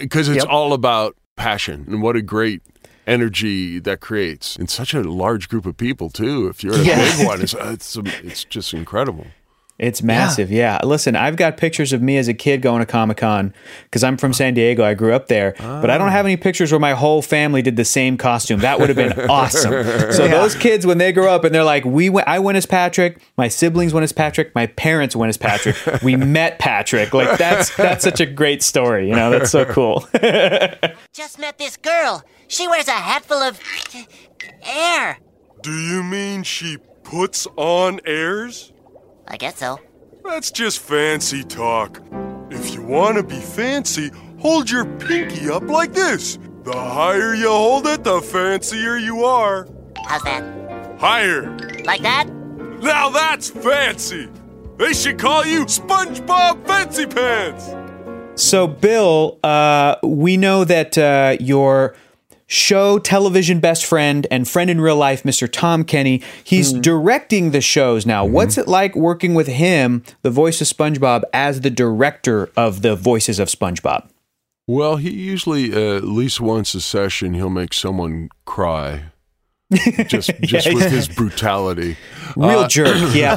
because 0.00 0.28
it's 0.28 0.38
Yep. 0.38 0.48
all 0.52 0.72
about 0.72 1.14
passion 1.36 1.84
and 1.86 2.02
what 2.02 2.16
a 2.16 2.20
great 2.22 2.60
energy 3.08 3.78
that 3.80 4.00
creates 4.00 4.56
in 4.56 4.68
such 4.68 4.94
a 4.94 5.02
large 5.02 5.48
group 5.48 5.66
of 5.66 5.76
people, 5.76 6.10
too. 6.10 6.48
If 6.48 6.62
you're 6.62 6.74
a 6.74 6.78
Yes. 6.78 7.18
big 7.18 7.26
one, 7.26 7.40
it's, 7.42 7.54
uh, 7.54 7.70
it's, 7.74 7.96
um, 7.96 8.06
it's 8.22 8.44
just 8.44 8.72
incredible. 8.74 9.26
It's 9.78 10.02
massive. 10.02 10.50
Yeah. 10.50 10.80
Listen, 10.82 11.14
I've 11.14 11.36
got 11.36 11.56
pictures 11.56 11.92
of 11.92 12.02
me 12.02 12.16
as 12.16 12.26
a 12.26 12.34
kid 12.34 12.62
going 12.62 12.80
to 12.80 12.84
Comic 12.86 13.18
Con 13.18 13.54
because 13.84 14.02
I'm 14.02 14.16
from 14.16 14.32
San 14.32 14.54
Diego. 14.54 14.82
I 14.82 14.94
grew 14.94 15.14
up 15.14 15.28
there, 15.28 15.54
but 15.56 15.88
I 15.88 15.96
don't 15.98 16.10
have 16.10 16.24
any 16.26 16.36
pictures 16.36 16.72
where 16.72 16.80
my 16.80 16.94
whole 16.94 17.22
family 17.22 17.62
did 17.62 17.76
the 17.76 17.84
same 17.84 18.16
costume. 18.16 18.58
That 18.58 18.80
would 18.80 18.88
have 18.88 18.96
been 18.96 19.12
awesome. 19.30 19.70
So 20.10 20.26
those 20.26 20.56
kids, 20.56 20.84
when 20.84 20.98
they 20.98 21.12
grow 21.12 21.32
up 21.32 21.44
and 21.44 21.54
they're 21.54 21.62
like, 21.62 21.84
"We 21.84 22.10
went, 22.10 22.26
I 22.26 22.40
went 22.40 22.56
as 22.58 22.66
Patrick. 22.66 23.20
My 23.36 23.46
siblings 23.46 23.94
went 23.94 24.02
as 24.02 24.10
Patrick. 24.10 24.52
My 24.52 24.66
parents 24.66 25.14
went 25.14 25.28
as 25.28 25.36
Patrick. 25.36 25.76
We 26.02 26.16
met 26.38 26.58
Patrick. 26.58 27.14
Like 27.14 27.38
that's 27.38 27.70
that's 27.76 28.02
such 28.02 28.18
a 28.18 28.26
great 28.26 28.64
story. 28.64 29.08
You 29.08 29.14
know, 29.14 29.30
that's 29.30 29.52
so 29.52 29.64
cool. 29.64 30.08
Just 31.12 31.38
met 31.38 31.56
this 31.58 31.76
girl. 31.76 32.24
She 32.48 32.66
wears 32.66 32.88
a 32.88 32.92
hat 32.92 33.24
full 33.24 33.42
of 33.42 33.60
air. 34.62 35.18
Do 35.62 35.72
you 35.72 36.02
mean 36.02 36.42
she 36.42 36.78
puts 37.02 37.46
on 37.56 38.00
airs? 38.06 38.72
I 39.26 39.36
guess 39.36 39.58
so. 39.58 39.78
That's 40.24 40.50
just 40.50 40.80
fancy 40.80 41.44
talk. 41.44 42.02
If 42.50 42.74
you 42.74 42.82
want 42.82 43.18
to 43.18 43.22
be 43.22 43.38
fancy, 43.38 44.10
hold 44.40 44.70
your 44.70 44.86
pinky 44.86 45.50
up 45.50 45.64
like 45.64 45.92
this. 45.92 46.38
The 46.64 46.72
higher 46.72 47.34
you 47.34 47.48
hold 47.48 47.86
it, 47.86 48.02
the 48.02 48.20
fancier 48.22 48.96
you 48.96 49.24
are. 49.24 49.68
How's 50.06 50.22
that? 50.22 50.98
Higher. 50.98 51.56
Like 51.84 52.00
that? 52.02 52.28
Now 52.80 53.10
that's 53.10 53.50
fancy. 53.50 54.28
They 54.78 54.94
should 54.94 55.18
call 55.18 55.44
you 55.44 55.66
SpongeBob 55.66 56.66
Fancy 56.66 57.04
Pants. 57.06 57.74
So, 58.40 58.66
Bill, 58.68 59.38
uh, 59.42 59.96
we 60.02 60.36
know 60.36 60.64
that 60.64 60.96
uh, 60.96 61.36
your 61.40 61.96
show 62.48 62.98
television 62.98 63.60
best 63.60 63.86
friend 63.86 64.26
and 64.30 64.48
friend 64.48 64.68
in 64.68 64.80
real 64.80 64.96
life, 64.96 65.22
Mr. 65.22 65.48
Tom 65.50 65.84
Kenny, 65.84 66.20
he's 66.42 66.72
directing 66.72 67.52
the 67.52 67.60
shows 67.60 68.04
now. 68.04 68.24
What's 68.24 68.58
it 68.58 68.66
like 68.66 68.96
working 68.96 69.34
with 69.34 69.46
him, 69.46 70.02
the 70.22 70.30
voice 70.30 70.60
of 70.60 70.66
SpongeBob, 70.66 71.22
as 71.32 71.60
the 71.60 71.70
director 71.70 72.50
of 72.56 72.82
the 72.82 72.96
voices 72.96 73.38
of 73.38 73.48
SpongeBob? 73.48 74.08
Well, 74.66 74.96
he 74.96 75.10
usually 75.10 75.72
uh, 75.72 75.96
at 75.96 76.04
least 76.04 76.40
once 76.40 76.74
a 76.74 76.80
session 76.80 77.34
he'll 77.34 77.48
make 77.48 77.72
someone 77.72 78.28
cry. 78.44 79.04
Just 80.06 80.30
just 80.40 80.72
with 80.72 80.90
his 80.90 81.08
brutality. 81.08 81.96
Real 82.36 82.60
Uh, 82.60 82.68
jerk, 82.68 83.14
yeah. 83.14 83.36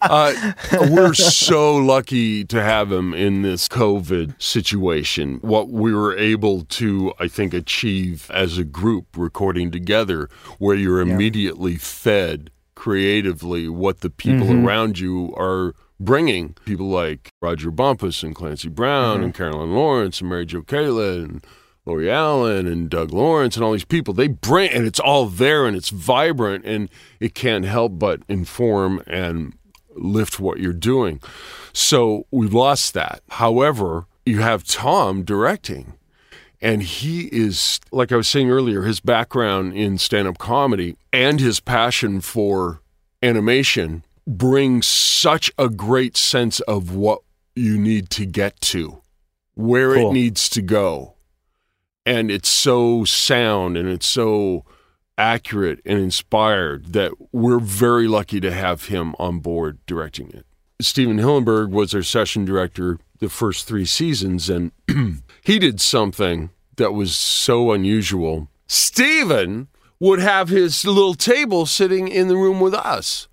uh, 0.00 0.52
we're 0.90 1.14
so 1.14 1.74
lucky 1.74 2.44
to 2.44 2.62
have 2.62 2.92
him 2.92 3.12
in 3.12 3.42
this 3.42 3.66
COVID 3.68 4.40
situation. 4.40 5.38
What 5.42 5.70
we 5.70 5.92
were 5.92 6.16
able 6.16 6.62
to, 6.64 7.12
I 7.18 7.26
think, 7.26 7.52
achieve 7.52 8.30
as 8.32 8.58
a 8.58 8.64
group 8.64 9.16
recording 9.16 9.70
together, 9.70 10.28
where 10.58 10.76
you're 10.76 11.00
immediately 11.00 11.76
fed 11.76 12.50
creatively 12.76 13.68
what 13.68 14.00
the 14.00 14.10
people 14.10 14.52
around 14.64 14.98
you 14.98 15.34
are 15.36 15.74
bringing. 15.98 16.54
People 16.64 16.88
like 16.88 17.30
Rodger 17.42 17.72
Bumpass 17.72 18.22
and 18.22 18.34
Clancy 18.34 18.68
Brown 18.68 19.24
and 19.24 19.34
Carolyn 19.34 19.74
Lawrence 19.74 20.20
and 20.20 20.30
Mary 20.30 20.46
Jo 20.46 20.62
Catlett 20.62 21.28
and 21.28 21.44
Lori 21.86 22.10
Alan 22.10 22.66
and 22.66 22.90
Doug 22.90 23.12
Lawrence 23.12 23.56
and 23.56 23.64
all 23.64 23.72
these 23.72 23.84
people, 23.84 24.12
they 24.12 24.26
bring, 24.26 24.70
and 24.70 24.84
it's 24.86 24.98
all 24.98 25.26
there 25.26 25.66
and 25.66 25.76
it's 25.76 25.90
vibrant 25.90 26.64
and 26.64 26.90
it 27.20 27.34
can't 27.34 27.64
help 27.64 27.98
but 27.98 28.20
inform 28.28 29.02
and 29.06 29.54
lift 29.94 30.40
what 30.40 30.58
you're 30.58 30.72
doing. 30.72 31.20
So 31.72 32.26
we 32.32 32.48
lost 32.48 32.92
that. 32.94 33.22
However, 33.30 34.06
you 34.24 34.40
have 34.40 34.64
Tom 34.64 35.22
directing. 35.22 35.94
And 36.60 36.82
he 36.82 37.26
is, 37.26 37.80
like 37.92 38.10
I 38.10 38.16
was 38.16 38.28
saying 38.28 38.50
earlier, 38.50 38.82
his 38.82 38.98
background 38.98 39.74
in 39.74 39.98
stand 39.98 40.26
up 40.26 40.38
comedy 40.38 40.96
and 41.12 41.38
his 41.38 41.60
passion 41.60 42.20
for 42.20 42.80
animation 43.22 44.04
brings 44.26 44.86
such 44.86 45.52
a 45.58 45.68
great 45.68 46.16
sense 46.16 46.58
of 46.60 46.94
what 46.94 47.20
you 47.54 47.78
need 47.78 48.10
to 48.10 48.24
get 48.26 48.60
to, 48.62 49.00
where 49.54 49.94
Cool. 49.94 50.10
it 50.10 50.14
needs 50.14 50.48
to 50.48 50.62
go 50.62 51.15
and 52.06 52.30
it's 52.30 52.48
so 52.48 53.04
sound 53.04 53.76
and 53.76 53.88
it's 53.88 54.06
so 54.06 54.64
accurate 55.18 55.80
and 55.84 55.98
inspired 55.98 56.92
that 56.92 57.12
we're 57.32 57.58
very 57.58 58.06
lucky 58.06 58.40
to 58.40 58.52
have 58.52 58.86
him 58.86 59.14
on 59.18 59.40
board 59.40 59.78
directing 59.86 60.30
it. 60.30 60.46
Stephen 60.80 61.18
Hillenburg 61.18 61.70
was 61.70 61.94
our 61.94 62.02
session 62.02 62.44
director 62.44 62.98
the 63.18 63.28
first 63.30 63.66
three 63.66 63.86
seasons, 63.86 64.50
and 64.50 64.72
he 65.42 65.58
did 65.58 65.80
something 65.80 66.50
that 66.76 66.92
was 66.92 67.16
so 67.16 67.72
unusual. 67.72 68.48
Stephen 68.66 69.68
would 69.98 70.18
have 70.20 70.50
his 70.50 70.84
little 70.84 71.14
table 71.14 71.64
sitting 71.64 72.08
in 72.08 72.28
the 72.28 72.36
room 72.36 72.60
with 72.60 72.74
us, 72.74 73.26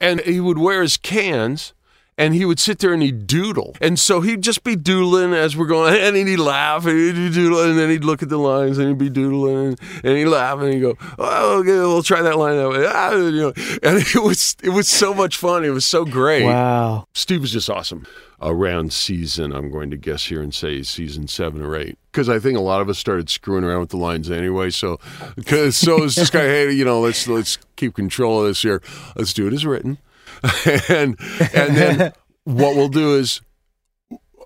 and 0.00 0.20
he 0.22 0.40
would 0.40 0.58
wear 0.58 0.80
his 0.80 0.96
cans 0.96 1.74
and 2.18 2.34
he 2.34 2.44
would 2.44 2.58
sit 2.58 2.80
there 2.80 2.92
and 2.92 3.02
he'd 3.02 3.26
doodle. 3.26 3.76
And 3.80 3.98
so 3.98 4.20
he'd 4.20 4.42
just 4.42 4.64
be 4.64 4.76
doodling 4.76 5.32
as 5.32 5.56
we're 5.56 5.66
going, 5.66 5.94
and 5.98 6.16
he'd 6.16 6.36
laugh, 6.36 6.84
and 6.84 6.98
he'd 6.98 7.32
doodle, 7.32 7.62
and 7.62 7.78
then 7.78 7.88
he'd 7.88 8.04
look 8.04 8.22
at 8.22 8.28
the 8.28 8.36
lines, 8.36 8.76
and 8.76 8.88
he'd 8.88 8.98
be 8.98 9.08
doodling, 9.08 9.78
and 10.04 10.16
he'd 10.18 10.26
laugh, 10.26 10.58
and 10.60 10.74
he'd 10.74 10.80
go, 10.80 10.96
"Oh, 11.18 11.60
okay, 11.60 11.70
we'll 11.70 12.02
try 12.02 12.20
that 12.20 12.36
line 12.36 12.56
that 12.56 12.68
way." 12.68 12.86
Ah, 12.98 13.14
you 13.14 13.40
know, 13.40 13.52
and 13.82 13.98
it 14.14 14.22
was 14.22 14.56
it 14.62 14.70
was 14.70 14.88
so 14.88 15.14
much 15.14 15.36
fun. 15.36 15.64
It 15.64 15.70
was 15.70 15.86
so 15.86 16.04
great. 16.04 16.44
Wow. 16.44 17.06
Steve 17.14 17.40
was 17.40 17.52
just 17.52 17.70
awesome. 17.70 18.06
Around 18.40 18.92
season, 18.92 19.52
I'm 19.52 19.70
going 19.70 19.90
to 19.90 19.96
guess 19.96 20.24
here 20.26 20.40
and 20.40 20.54
say 20.54 20.82
season 20.82 21.28
seven 21.28 21.60
or 21.62 21.76
eight, 21.76 21.98
because 22.12 22.28
I 22.28 22.38
think 22.38 22.56
a 22.56 22.60
lot 22.60 22.80
of 22.80 22.88
us 22.88 22.98
started 22.98 23.28
screwing 23.28 23.64
around 23.64 23.80
with 23.80 23.90
the 23.90 23.96
lines 23.96 24.30
anyway. 24.30 24.70
So, 24.70 24.98
cause, 25.46 25.76
so 25.76 26.02
it's 26.04 26.14
just 26.14 26.32
kind 26.32 26.46
of 26.46 26.50
hey, 26.50 26.72
you 26.72 26.84
know, 26.84 27.00
let's 27.00 27.26
let's 27.28 27.58
keep 27.76 27.94
control 27.94 28.40
of 28.40 28.46
this 28.48 28.62
here. 28.62 28.80
Let's 29.16 29.32
do 29.32 29.46
it 29.48 29.52
as 29.52 29.66
written, 29.66 29.98
and 30.88 31.16
and 31.54 31.76
then 31.76 32.12
what 32.44 32.76
we'll 32.76 32.88
do 32.88 33.16
is 33.16 33.40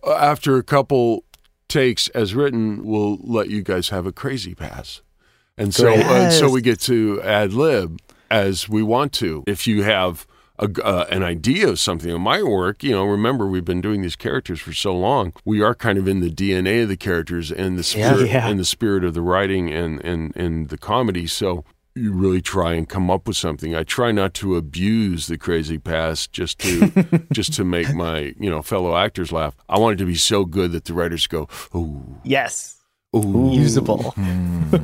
after 0.07 0.57
a 0.57 0.63
couple 0.63 1.25
takes 1.69 2.09
as 2.09 2.35
written, 2.35 2.85
we'll 2.85 3.17
let 3.23 3.49
you 3.49 3.63
guys 3.63 3.89
have 3.91 4.07
a 4.07 4.13
crazy 4.13 4.55
pass, 4.55 5.03
and 5.57 5.75
so 5.75 5.95
Great. 5.95 6.05
uh, 6.07 6.31
so 6.31 6.51
we 6.51 6.61
get 6.61 6.81
to 6.81 7.21
ad 7.23 7.53
lib 7.53 7.99
as 8.31 8.69
we 8.69 8.83
want 8.83 9.13
to. 9.15 9.45
If 9.47 9.67
you 9.67 9.83
have 9.85 10.27
a, 10.59 10.69
uh, 10.85 11.07
an 11.11 11.23
idea 11.23 11.69
of 11.69 11.81
something 11.81 12.11
that 12.11 12.19
might 12.19 12.45
work, 12.45 12.83
you 12.83 12.91
know, 12.93 13.05
remember 13.05 13.47
we've 13.47 13.65
been 13.65 13.81
doing 13.81 14.03
these 14.03 14.17
characters 14.17 14.61
for 14.61 14.73
so 14.73 14.95
long. 14.95 15.33
We 15.45 15.63
are 15.63 15.75
kind 15.75 15.99
of 15.99 16.07
in 16.07 16.21
the 16.21 16.31
DNA 16.31 16.83
of 16.83 16.89
the 16.89 16.97
characters 16.97 17.51
and 17.51 17.79
the 17.79 17.83
spirit 17.83 18.29
Yeah. 18.29 18.49
and 18.49 18.61
the 18.61 18.65
spirit 18.65 19.03
of 19.05 19.15
the 19.15 19.23
writing 19.23 19.71
and 19.73 20.05
and 20.05 20.35
and 20.37 20.69
the 20.69 20.79
comedy. 20.79 21.27
So 21.27 21.65
you 21.95 22.13
really 22.13 22.41
try 22.41 22.73
and 22.75 22.89
come 22.89 23.11
up 23.11 23.27
with 23.29 23.37
something. 23.37 23.75
I 23.75 23.83
try 23.83 24.13
not 24.13 24.33
to 24.35 24.57
abuse 24.57 25.27
the 25.27 25.37
crazy 25.37 25.79
past 25.79 26.33
just 26.33 26.59
to 26.61 27.23
just 27.33 27.53
to 27.55 27.65
make 27.65 27.93
my 27.95 28.35
you 28.39 28.49
know 28.51 28.63
fellow 28.63 28.97
actors 28.97 29.31
laugh. 29.33 29.55
I 29.69 29.79
want 29.79 29.95
it 29.95 29.99
to 29.99 30.07
be 30.07 30.15
so 30.15 30.45
good 30.45 30.73
that 30.73 30.85
the 30.87 30.95
writers 30.95 31.27
go, 31.27 31.49
ooh, 31.75 32.17
Yes. 32.25 32.81
ooh, 33.15 33.51
Usable. 33.53 34.15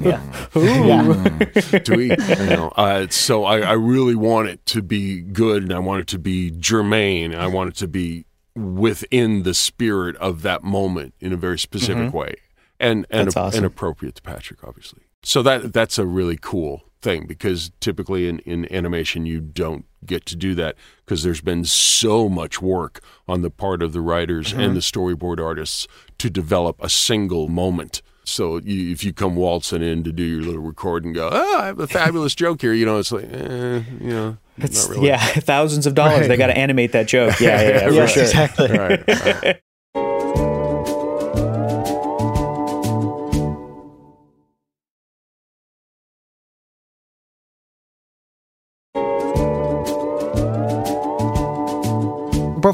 yeah. 0.01 0.21
do 0.55 1.95
we? 1.97 2.11
You 2.11 2.47
know, 2.47 2.73
uh, 2.77 3.07
so 3.09 3.45
I, 3.45 3.61
I 3.61 3.73
really 3.73 4.15
want 4.15 4.49
it 4.49 4.65
to 4.67 4.83
be 4.83 5.21
good, 5.23 5.63
and 5.63 5.73
I 5.73 5.79
want 5.79 6.01
it 6.03 6.07
to 6.09 6.19
be 6.19 6.51
germane. 6.51 7.33
and 7.33 7.41
I 7.41 7.47
want 7.47 7.71
it 7.71 7.77
to 7.77 7.89
be 7.89 8.27
within 8.55 9.45
the 9.45 9.55
spirit 9.55 10.17
of 10.17 10.43
that 10.43 10.63
moment 10.63 11.15
in 11.21 11.33
a 11.33 11.37
very 11.37 11.59
specific 11.59 12.13
way, 12.13 12.35
and 12.79 13.07
and, 13.11 13.29
That's 13.29 13.37
awesome. 13.37 13.59
and 13.59 13.67
appropriate 13.67 14.17
to 14.17 14.23
Patrick, 14.23 14.63
obviously. 14.65 15.03
So 15.23 15.43
that 15.43 15.73
that's 15.73 15.99
a 15.99 16.05
really 16.07 16.39
cool 16.41 16.83
thing 17.01 17.27
because 17.27 17.71
typically 17.81 18.29
in, 18.29 18.39
in 18.41 18.71
animation 18.73 19.25
you 19.27 19.41
don't 19.41 19.85
get 20.05 20.27
to 20.27 20.37
do 20.37 20.55
that 20.55 20.75
because 21.05 21.23
there's 21.23 21.41
been 21.41 21.65
so 21.65 22.29
much 22.29 22.61
work 22.63 23.01
on 23.27 23.43
the 23.43 23.51
part 23.51 23.83
of 23.83 23.93
the 23.93 24.01
writers 24.01 24.53
and 24.53 24.75
the 24.77 24.81
storyboard 24.81 25.39
artists 25.43 25.87
to 26.19 26.29
develop 26.31 26.77
a 26.83 26.89
single 26.89 27.49
moment. 27.49 28.03
So 28.25 28.59
you, 28.59 28.91
if 28.93 29.05
you 29.05 29.13
come 29.13 29.37
waltzing 29.37 29.83
in 29.83 30.05
to 30.05 30.13
do 30.13 30.23
your 30.23 30.43
little 30.43 30.61
record 30.61 31.05
and 31.05 31.15
go, 31.15 31.31
oh, 31.33 31.59
I 31.59 31.67
have 31.67 31.81
a 31.81 31.87
fabulous 31.87 32.35
joke 32.37 32.61
here, 32.61 32.75
you 32.75 32.85
know, 32.85 32.99
it's 32.99 33.11
like, 33.11 33.25
eh, 33.25 33.83
you 34.01 34.11
know, 34.11 34.37
It's, 34.59 34.87
really. 34.89 35.07
Yeah, 35.09 35.19
thousands 35.19 35.87
of 35.87 35.95
dollars. 35.95 36.29
They 36.29 36.37
got 36.37 36.49
to 36.49 36.57
animate 36.59 36.93
that 36.93 37.07
joke. 37.09 37.41
Yeah, 37.41 37.61
yeah, 37.63 37.69
yeah, 37.69 37.79
for 37.89 37.95
Yes, 37.95 38.13
sure. 38.13 38.23
exactly. 38.25 38.71
Right, 38.71 39.03
right. 39.09 39.61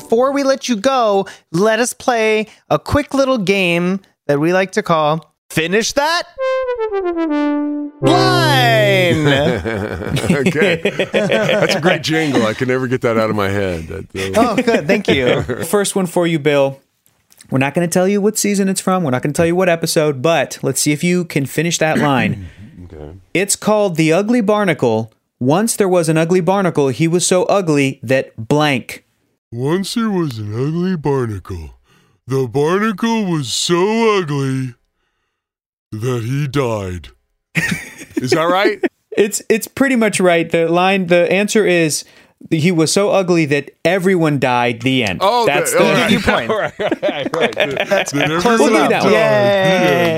Before 0.04 0.32
we 0.32 0.42
let 0.42 0.68
you 0.68 0.76
go, 0.76 1.26
let 1.50 1.80
us 1.80 1.94
play 1.94 2.48
a 2.68 2.78
quick 2.78 3.14
little 3.14 3.38
game 3.38 4.00
that 4.26 4.38
we 4.38 4.52
like 4.52 4.72
to 4.72 4.82
call 4.82 5.34
Finish 5.48 5.94
That 5.94 6.24
Line. 8.02 9.26
okay. 10.46 10.82
That's 11.10 11.76
a 11.76 11.80
great 11.80 12.02
jingle. 12.02 12.44
I 12.44 12.52
can 12.52 12.68
never 12.68 12.86
get 12.86 13.00
that 13.00 13.16
out 13.16 13.30
of 13.30 13.36
my 13.36 13.48
head. 13.48 13.86
That, 13.86 14.36
uh, 14.36 14.40
oh, 14.50 14.56
good. 14.62 14.86
Thank 14.86 15.08
you. 15.08 15.40
First 15.64 15.96
one 15.96 16.04
for 16.04 16.26
you, 16.26 16.38
Bill. 16.38 16.78
We're 17.50 17.56
not 17.56 17.72
going 17.72 17.88
to 17.88 17.92
tell 17.92 18.06
you 18.06 18.20
what 18.20 18.36
season 18.36 18.68
it's 18.68 18.82
from. 18.82 19.04
We're 19.04 19.10
not 19.10 19.22
going 19.22 19.32
to 19.32 19.36
tell 19.36 19.46
you 19.46 19.56
what 19.56 19.70
episode, 19.70 20.20
but 20.20 20.58
let's 20.60 20.82
see 20.82 20.92
if 20.92 21.02
you 21.02 21.24
can 21.24 21.46
finish 21.46 21.78
that 21.78 21.96
line. 21.96 22.50
okay. 22.92 23.14
It's 23.32 23.56
called 23.56 23.96
The 23.96 24.12
Ugly 24.12 24.42
Barnacle. 24.42 25.14
Once 25.40 25.76
there 25.76 25.88
was 25.88 26.10
an 26.10 26.18
ugly 26.18 26.42
barnacle. 26.42 26.88
He 26.88 27.08
was 27.08 27.26
so 27.26 27.44
ugly 27.44 28.00
that 28.02 28.36
blank. 28.36 29.03
Once 29.54 29.94
there 29.94 30.10
was 30.10 30.38
an 30.38 30.52
ugly 30.52 30.96
barnacle. 30.96 31.78
The 32.26 32.48
barnacle 32.48 33.24
was 33.24 33.52
so 33.52 34.18
ugly 34.18 34.74
that 35.92 36.24
he 36.24 36.48
died. 36.48 37.10
Is 38.16 38.32
that 38.32 38.48
right? 38.50 38.82
It's 39.16 39.40
it's 39.48 39.68
pretty 39.68 39.94
much 39.94 40.18
right. 40.18 40.50
The 40.50 40.66
line, 40.68 41.06
the 41.06 41.30
answer 41.30 41.64
is 41.64 42.04
he 42.50 42.70
was 42.70 42.92
so 42.92 43.10
ugly 43.10 43.46
that 43.46 43.70
everyone 43.84 44.38
died. 44.38 44.82
The 44.82 45.04
end. 45.04 45.20
Oh, 45.22 45.46
that's 45.46 45.72
the, 45.72 45.78
the. 45.78 45.84
all 45.88 45.94
right. 45.94 46.10
you 46.10 46.20
point. 46.20 46.50
right, 46.50 46.78
right, 46.78 47.36
right. 47.36 47.54
That's 47.88 48.12
We'll 48.12 48.28
give 48.28 48.72
you 48.72 48.88
that 48.88 49.02
one. 49.02 49.12
Yay. 49.12 49.18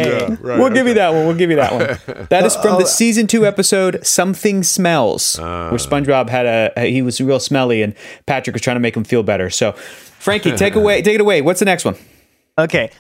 Yeah, 0.07 0.37
right, 0.41 0.59
we'll 0.59 0.71
give 0.71 0.87
you 0.87 0.95
that 0.95 1.13
one. 1.13 1.27
We'll 1.27 1.37
give 1.37 1.51
you 1.51 1.57
that 1.57 1.73
one. 1.73 2.27
That 2.31 2.45
is 2.45 2.57
from 2.57 2.79
the 2.79 2.85
oh. 2.85 2.87
season 2.87 3.27
two 3.27 3.47
episode 3.47 4.05
"Something 4.05 4.63
Smells," 4.63 5.39
where 5.39 5.73
SpongeBob 5.73 6.29
had 6.29 6.47
a 6.47 6.87
he 6.87 7.03
was 7.03 7.21
real 7.21 7.41
smelly, 7.41 7.83
and 7.83 7.95
Patrick 8.27 8.55
was 8.55 8.63
trying 8.63 8.77
to 8.77 8.81
make 8.81 8.97
him 8.97 9.05
feel 9.05 9.23
better. 9.23 9.51
So, 9.51 9.73
Frankie, 9.73 10.53
take 10.53 10.75
away, 10.75 11.03
take 11.03 11.15
it 11.15 11.21
away. 11.21 11.43
What's 11.43 11.61
the 11.61 11.67
next 11.67 11.85
one? 11.85 11.97
Okay. 12.59 12.91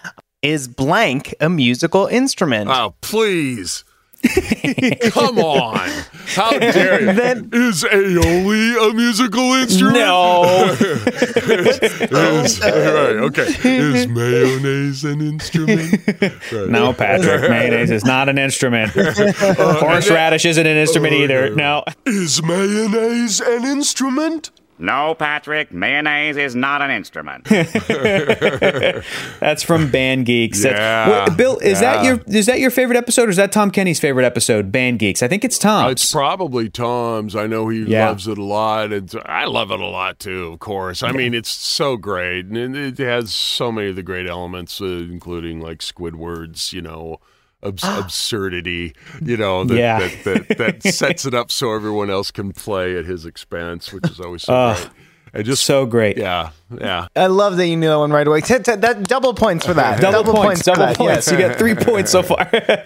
Is 0.43 0.69
blank 0.69 1.35
a 1.41 1.49
musical 1.49 2.07
instrument? 2.07 2.71
Oh, 2.71 2.95
please. 3.01 3.85
Come 5.11 5.39
on. 5.39 5.89
How 6.27 6.51
dare 6.59 7.01
you? 7.01 7.13
Then 7.13 7.51
Is 7.53 7.85
aioli 7.85 8.91
a 8.91 8.95
musical 8.95 9.55
instrument? 9.55 9.97
No, 9.97 10.77
Is, 10.81 12.61
right, 12.61 13.17
okay. 13.27 13.47
Is 13.65 14.09
mayonnaise 14.09 15.05
an 15.05 15.21
instrument? 15.21 16.07
Right. 16.53 16.69
no, 16.69 16.93
Patrick. 16.93 17.49
Mayonnaise 17.49 17.91
is 17.91 18.05
not 18.05 18.29
an 18.29 18.39
instrument. 18.39 18.97
Uh, 18.97 19.15
Horseradish 19.55 20.45
isn't 20.45 20.67
an 20.67 20.77
instrument 20.77 21.15
oh, 21.15 21.23
either. 21.23 21.55
No. 21.55 21.85
Is 22.05 22.43
mayonnaise 22.43 23.41
an 23.41 23.65
instrument? 23.65 24.51
No, 24.79 25.15
Patrick, 25.15 25.73
mayonnaise 25.73 26.37
is 26.37 26.55
not 26.55 26.83
an 26.83 26.91
instrument. 26.91 27.45
That's 29.41 29.63
from 29.63 29.91
Band 29.91 30.27
Geeks. 30.27 30.63
That's- 30.63 30.79
Yeah, 31.09 31.29
Wait, 31.29 31.37
Bill, 31.37 31.59
is 31.59 31.81
that 31.81 32.05
your 32.05 32.21
is 32.27 32.47
that 32.47 32.61
your 32.61 32.71
favorite 32.71 32.97
episode, 32.97 33.29
or 33.29 33.31
is 33.31 33.37
that 33.37 33.53
Tom 33.53 33.71
Kenny's 33.71 33.99
favorite 34.01 34.25
episode? 34.25 34.71
Band 34.73 34.99
Geeks. 34.99 35.23
I 35.23 35.29
think 35.29 35.45
it's 35.45 35.59
Tom's. 35.59 35.93
It's 35.93 36.13
probably 36.13 36.69
Tom's. 36.69 37.35
I 37.37 37.47
know 37.47 37.69
he 37.69 37.85
Yeah. 37.85 38.09
loves 38.09 38.27
it 38.29 38.39
a 38.39 38.43
lot, 38.45 38.93
and 38.93 39.13
I 39.27 39.45
love 39.47 39.71
it 39.71 39.81
a 39.81 39.87
lot 39.87 40.19
too. 40.19 40.53
Of 40.53 40.59
course, 40.61 41.03
I 41.03 41.13
mean 41.13 41.35
it's 41.35 41.51
so 41.51 41.97
great, 41.97 42.47
and 42.47 42.77
it 42.77 42.99
has 42.99 43.33
so 43.33 43.73
many 43.73 43.89
of 43.91 43.97
the 43.97 44.03
great 44.03 44.29
elements, 44.29 44.81
uh, 44.81 44.85
including 44.87 45.61
like 45.61 45.79
Squidward's, 45.79 46.73
you 46.73 46.83
know, 46.83 47.21
abs- 47.67 47.85
absurdity, 47.85 48.95
you 49.23 49.37
know, 49.37 49.65
that, 49.65 49.77
Yeah. 49.77 49.99
that, 49.99 50.25
that, 50.49 50.59
that 50.59 50.83
sets 50.95 51.25
it 51.27 51.35
up 51.35 51.51
so 51.51 51.73
everyone 51.75 52.11
else 52.11 52.31
can 52.31 52.53
play 52.53 52.97
at 52.99 53.05
his 53.05 53.25
expense, 53.27 53.93
which 53.93 54.11
is 54.11 54.21
always 54.21 54.43
so 54.43 54.55
Ugh. 54.55 54.77
great. 54.77 54.91
And 55.35 55.45
just 55.45 55.65
so 55.65 55.85
great. 55.85 56.17
yeah, 56.17 56.51
yeah. 56.81 57.09
I 57.15 57.27
love 57.27 57.59
that 57.59 57.67
you 57.67 57.77
knew 57.77 57.89
that 57.89 57.99
one 57.99 58.11
right 58.11 58.27
away. 58.27 58.41
T- 58.41 58.59
t- 58.59 58.75
that 58.77 59.07
double 59.07 59.35
points 59.35 59.67
for 59.67 59.75
that. 59.75 60.01
double, 60.01 60.33
points, 60.33 60.63
for 60.63 60.67
double 60.71 60.87
that, 60.87 60.97
points. 60.97 61.27
yes. 61.27 61.33
You 61.33 61.47
got 61.47 61.59
three 61.59 61.75
points 61.75 62.11
so 62.11 62.23
far. 62.23 62.49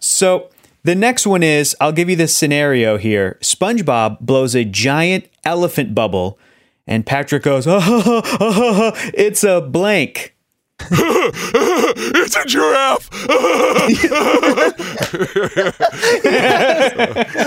so 0.00 0.50
the 0.82 0.94
next 0.96 1.24
one 1.26 1.42
is 1.44 1.76
I'll 1.80 1.92
give 1.92 2.10
you 2.10 2.16
this 2.16 2.34
scenario 2.34 2.96
here. 2.96 3.38
SpongeBob 3.42 4.18
blows 4.20 4.54
a 4.56 4.64
giant 4.64 5.28
elephant 5.44 5.94
bubble, 5.94 6.36
and 6.86 7.06
Patrick 7.06 7.44
goes, 7.44 7.66
"Ah, 7.66 7.78
ha, 7.80 8.00
ha, 8.00 8.20
ha, 8.24 8.52
ha, 8.52 8.72
ha, 8.92 9.10
"It's 9.14 9.44
a 9.44 9.60
blank." 9.60 10.33
it's 10.90 12.36
a 12.36 12.44
giraffe. 12.46 13.10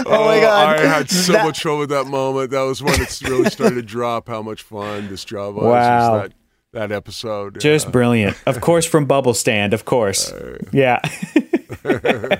Oh 0.09 0.25
my 0.25 0.37
oh, 0.37 0.41
god. 0.41 0.79
I 0.79 0.85
had 0.85 1.09
so 1.09 1.33
That- 1.33 1.45
much 1.45 1.61
fun 1.61 1.79
with 1.79 1.89
that 1.89 2.07
moment. 2.07 2.51
That 2.51 2.61
was 2.61 2.81
when 2.81 2.99
it 2.99 3.21
really 3.21 3.49
started 3.49 3.75
to 3.75 3.81
drop 3.81 4.27
how 4.27 4.41
much 4.41 4.63
fun 4.63 5.09
this 5.09 5.25
job 5.25 5.55
was. 5.55 5.65
Wow. 5.65 6.13
was 6.13 6.21
that, 6.21 6.33
that 6.73 6.91
episode. 6.91 7.59
Just 7.59 7.87
yeah. 7.87 7.91
brilliant. 7.91 8.37
Of 8.45 8.61
course, 8.61 8.85
from 8.85 9.05
Bubble 9.05 9.33
Stand. 9.33 9.73
Of 9.73 9.85
course. 9.85 10.31
Yeah. 10.71 10.99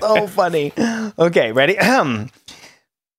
so 0.00 0.26
funny. 0.28 0.72
Okay, 1.18 1.52
ready? 1.52 1.78
Ahem. 1.78 2.30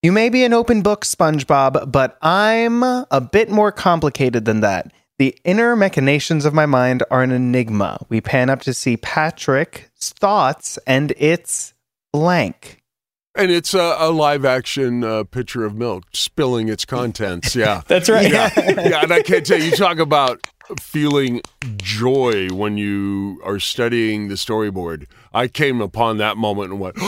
You 0.02 0.12
may 0.12 0.30
be 0.30 0.44
an 0.44 0.54
open 0.54 0.82
book, 0.82 1.04
SpongeBob, 1.04 1.92
but 1.92 2.18
I'm 2.22 2.84
a 2.84 3.30
bit 3.32 3.50
more 3.50 3.72
complicated 3.72 4.46
than 4.46 4.62
that. 4.62 4.92
The 5.20 5.38
inner 5.44 5.76
machinations 5.76 6.46
of 6.46 6.54
my 6.54 6.66
mind 6.66 7.04
are 7.12 7.22
an 7.22 7.32
enigma. 7.32 8.06
We 8.08 8.22
pan 8.22 8.50
up 8.50 8.62
to 8.62 8.74
see 8.74 8.96
Patrick's 8.96 10.14
thoughts, 10.14 10.80
and 10.88 11.14
it's 11.18 11.74
blank. 12.14 12.82
And 13.36 13.52
it's 13.52 13.74
a, 13.74 13.98
a 14.00 14.12
live 14.12 14.46
action 14.46 15.04
uh, 15.04 15.26
pitcher 15.26 15.66
of 15.66 15.76
milk 15.76 16.06
spilling 16.14 16.70
its 16.70 16.86
contents. 16.86 17.54
Yeah. 17.54 17.82
That's 17.88 18.08
right. 18.08 18.32
yeah. 18.32 18.50
yeah. 18.56 19.04
And 19.04 19.12
I 19.12 19.22
can't 19.22 19.46
tell 19.46 19.60
you, 19.60 19.66
you 19.66 19.76
talk 19.76 20.00
about 20.00 20.40
feeling 20.80 21.42
joy 21.76 22.48
when 22.54 22.78
you 22.78 23.42
are 23.44 23.60
studying 23.60 24.30
the 24.30 24.36
storyboard. 24.36 25.06
I 25.34 25.50
came 25.50 25.82
upon 25.82 26.18
that 26.20 26.38
moment 26.38 26.72
and 26.72 26.80
went, 26.80 26.96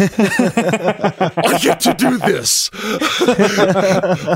I 0.00 1.58
get 1.62 1.80
to 1.80 1.94
do 1.94 2.18
this. 2.18 2.70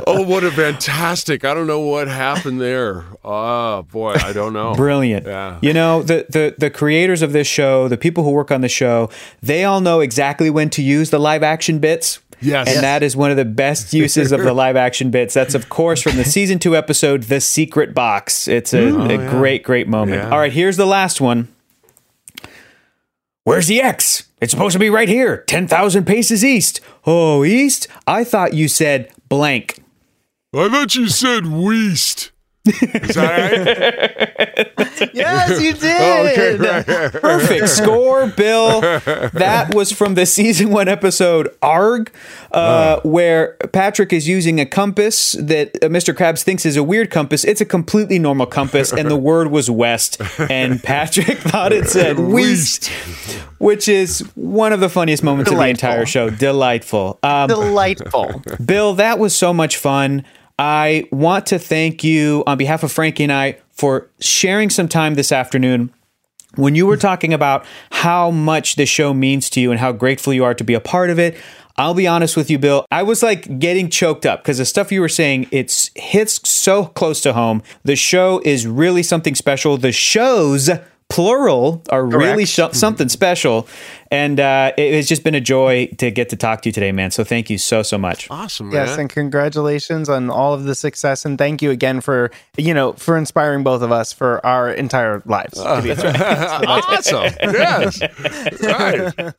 oh, 0.06 0.24
what 0.26 0.44
a 0.44 0.50
fantastic. 0.50 1.44
I 1.44 1.54
don't 1.54 1.66
know 1.66 1.80
what 1.80 2.08
happened 2.08 2.60
there. 2.60 3.04
Oh, 3.24 3.82
boy, 3.82 4.14
I 4.14 4.32
don't 4.32 4.52
know. 4.52 4.74
Brilliant. 4.74 5.26
Yeah. 5.26 5.58
You 5.62 5.72
know, 5.72 6.02
the, 6.02 6.26
the 6.28 6.54
the 6.58 6.70
creators 6.70 7.22
of 7.22 7.32
this 7.32 7.46
show, 7.46 7.88
the 7.88 7.96
people 7.96 8.24
who 8.24 8.30
work 8.30 8.50
on 8.50 8.60
the 8.60 8.68
show, 8.68 9.10
they 9.42 9.64
all 9.64 9.80
know 9.80 10.00
exactly 10.00 10.50
when 10.50 10.70
to 10.70 10.82
use 10.82 11.10
the 11.10 11.18
live 11.18 11.42
action 11.42 11.78
bits. 11.78 12.20
Yes. 12.40 12.74
And 12.74 12.82
that 12.84 13.02
is 13.02 13.16
one 13.16 13.30
of 13.30 13.36
the 13.36 13.44
best 13.44 13.92
uses 13.94 14.32
of 14.32 14.42
the 14.42 14.52
live 14.54 14.76
action 14.76 15.10
bits. 15.10 15.34
That's 15.34 15.54
of 15.54 15.68
course 15.68 16.02
from 16.02 16.16
the 16.16 16.24
season 16.24 16.58
2 16.58 16.76
episode 16.76 17.24
The 17.24 17.40
Secret 17.40 17.94
Box. 17.94 18.48
It's 18.48 18.74
a, 18.74 18.78
mm. 18.78 19.10
a 19.10 19.26
oh, 19.26 19.30
great 19.30 19.62
great 19.62 19.88
moment. 19.88 20.22
Yeah. 20.22 20.30
All 20.30 20.38
right, 20.38 20.52
here's 20.52 20.76
the 20.76 20.86
last 20.86 21.20
one. 21.20 21.48
Where's 23.46 23.66
the 23.66 23.82
X? 23.82 24.24
It's 24.40 24.52
supposed 24.52 24.72
to 24.72 24.78
be 24.78 24.88
right 24.88 25.08
here, 25.08 25.36
10,000 25.42 26.06
paces 26.06 26.42
east. 26.42 26.80
Oh, 27.04 27.44
east? 27.44 27.86
I 28.06 28.24
thought 28.24 28.54
you 28.54 28.68
said 28.68 29.12
blank. 29.28 29.82
I 30.54 30.70
thought 30.70 30.94
you 30.94 31.08
said 31.08 31.46
weast. 31.48 32.30
Is 32.66 33.14
that 33.14 34.56
right? 34.56 34.70
Yes, 35.12 35.60
you 35.60 35.72
Oh, 35.82 36.32
did. 36.34 36.60
Perfect 37.20 37.68
score, 37.68 38.26
Bill. 38.28 38.80
That 38.80 39.74
was 39.74 39.92
from 39.92 40.14
the 40.14 40.24
season 40.24 40.70
one 40.70 40.88
episode 40.88 41.48
Arg, 41.62 42.12
uh, 42.52 43.00
where 43.02 43.56
Patrick 43.72 44.12
is 44.12 44.28
using 44.28 44.60
a 44.60 44.66
compass 44.66 45.32
that 45.32 45.70
uh, 45.82 45.88
Mr. 45.88 46.14
Krabs 46.14 46.42
thinks 46.42 46.64
is 46.64 46.76
a 46.76 46.82
weird 46.82 47.10
compass. 47.10 47.44
It's 47.44 47.60
a 47.60 47.64
completely 47.66 48.18
normal 48.18 48.46
compass, 48.46 48.92
and 48.92 49.10
the 49.10 49.16
word 49.16 49.50
was 49.50 49.70
west. 49.70 50.20
And 50.38 50.82
Patrick 50.82 51.38
thought 51.38 51.72
it 51.72 51.88
said 51.88 52.18
west, 52.18 52.88
which 53.58 53.88
is 53.88 54.20
one 54.34 54.72
of 54.72 54.80
the 54.80 54.88
funniest 54.88 55.22
moments 55.22 55.50
of 55.50 55.58
the 55.58 55.66
entire 55.66 56.06
show. 56.06 56.30
Delightful. 56.30 57.18
Um, 57.22 57.48
Delightful. 57.48 58.42
Bill, 58.64 58.94
that 58.94 59.18
was 59.18 59.36
so 59.36 59.52
much 59.52 59.76
fun. 59.76 60.24
I 60.58 61.08
want 61.10 61.46
to 61.46 61.58
thank 61.58 62.04
you 62.04 62.44
on 62.46 62.58
behalf 62.58 62.82
of 62.82 62.92
Frankie 62.92 63.24
and 63.24 63.32
I 63.32 63.58
for 63.72 64.10
sharing 64.20 64.70
some 64.70 64.88
time 64.88 65.14
this 65.14 65.32
afternoon. 65.32 65.92
When 66.54 66.76
you 66.76 66.86
were 66.86 66.96
talking 66.96 67.34
about 67.34 67.66
how 67.90 68.30
much 68.30 68.76
the 68.76 68.86
show 68.86 69.12
means 69.12 69.50
to 69.50 69.60
you 69.60 69.72
and 69.72 69.80
how 69.80 69.90
grateful 69.90 70.32
you 70.32 70.44
are 70.44 70.54
to 70.54 70.62
be 70.62 70.74
a 70.74 70.80
part 70.80 71.10
of 71.10 71.18
it, 71.18 71.36
I'll 71.76 71.94
be 71.94 72.06
honest 72.06 72.36
with 72.36 72.48
you, 72.50 72.58
Bill. 72.60 72.86
I 72.92 73.02
was 73.02 73.20
like 73.20 73.58
getting 73.58 73.90
choked 73.90 74.24
up 74.24 74.42
because 74.42 74.58
the 74.58 74.64
stuff 74.64 74.92
you 74.92 75.00
were 75.00 75.08
saying, 75.08 75.48
it's 75.50 75.90
hits 75.96 76.48
so 76.48 76.86
close 76.86 77.20
to 77.22 77.32
home. 77.32 77.64
The 77.82 77.96
show 77.96 78.40
is 78.44 78.64
really 78.64 79.02
something 79.02 79.34
special. 79.34 79.76
The 79.76 79.90
shows 79.90 80.70
plural 81.10 81.82
are 81.90 82.04
really 82.04 82.44
sh- 82.44 82.60
something 82.72 83.08
special 83.08 83.68
and 84.10 84.40
uh, 84.40 84.72
it 84.76 84.94
has 84.94 85.06
just 85.06 85.22
been 85.22 85.34
a 85.34 85.40
joy 85.40 85.86
to 85.98 86.10
get 86.10 86.28
to 86.30 86.36
talk 86.36 86.62
to 86.62 86.68
you 86.68 86.72
today 86.72 86.90
man 86.92 87.10
so 87.10 87.22
thank 87.22 87.48
you 87.50 87.58
so 87.58 87.82
so 87.82 87.96
much 87.98 88.28
Awesome, 88.30 88.70
man. 88.70 88.86
Yes, 88.86 88.98
and 88.98 89.08
congratulations 89.08 90.08
on 90.08 90.30
all 90.30 90.54
of 90.54 90.64
the 90.64 90.74
success, 90.74 91.24
and 91.24 91.38
thank 91.38 91.62
you 91.62 91.70
again 91.70 92.00
for 92.00 92.30
you 92.56 92.74
know 92.74 92.94
for 92.94 93.16
inspiring 93.16 93.62
both 93.62 93.82
of 93.82 93.92
us 93.92 94.12
for 94.12 94.44
our 94.44 94.70
entire 94.72 95.22
lives. 95.26 95.54
to 95.54 95.80
be 95.82 95.90
honest. 95.92 96.04
awesome. 97.12 97.32
yes. 97.40 98.00
Right. 98.62 99.34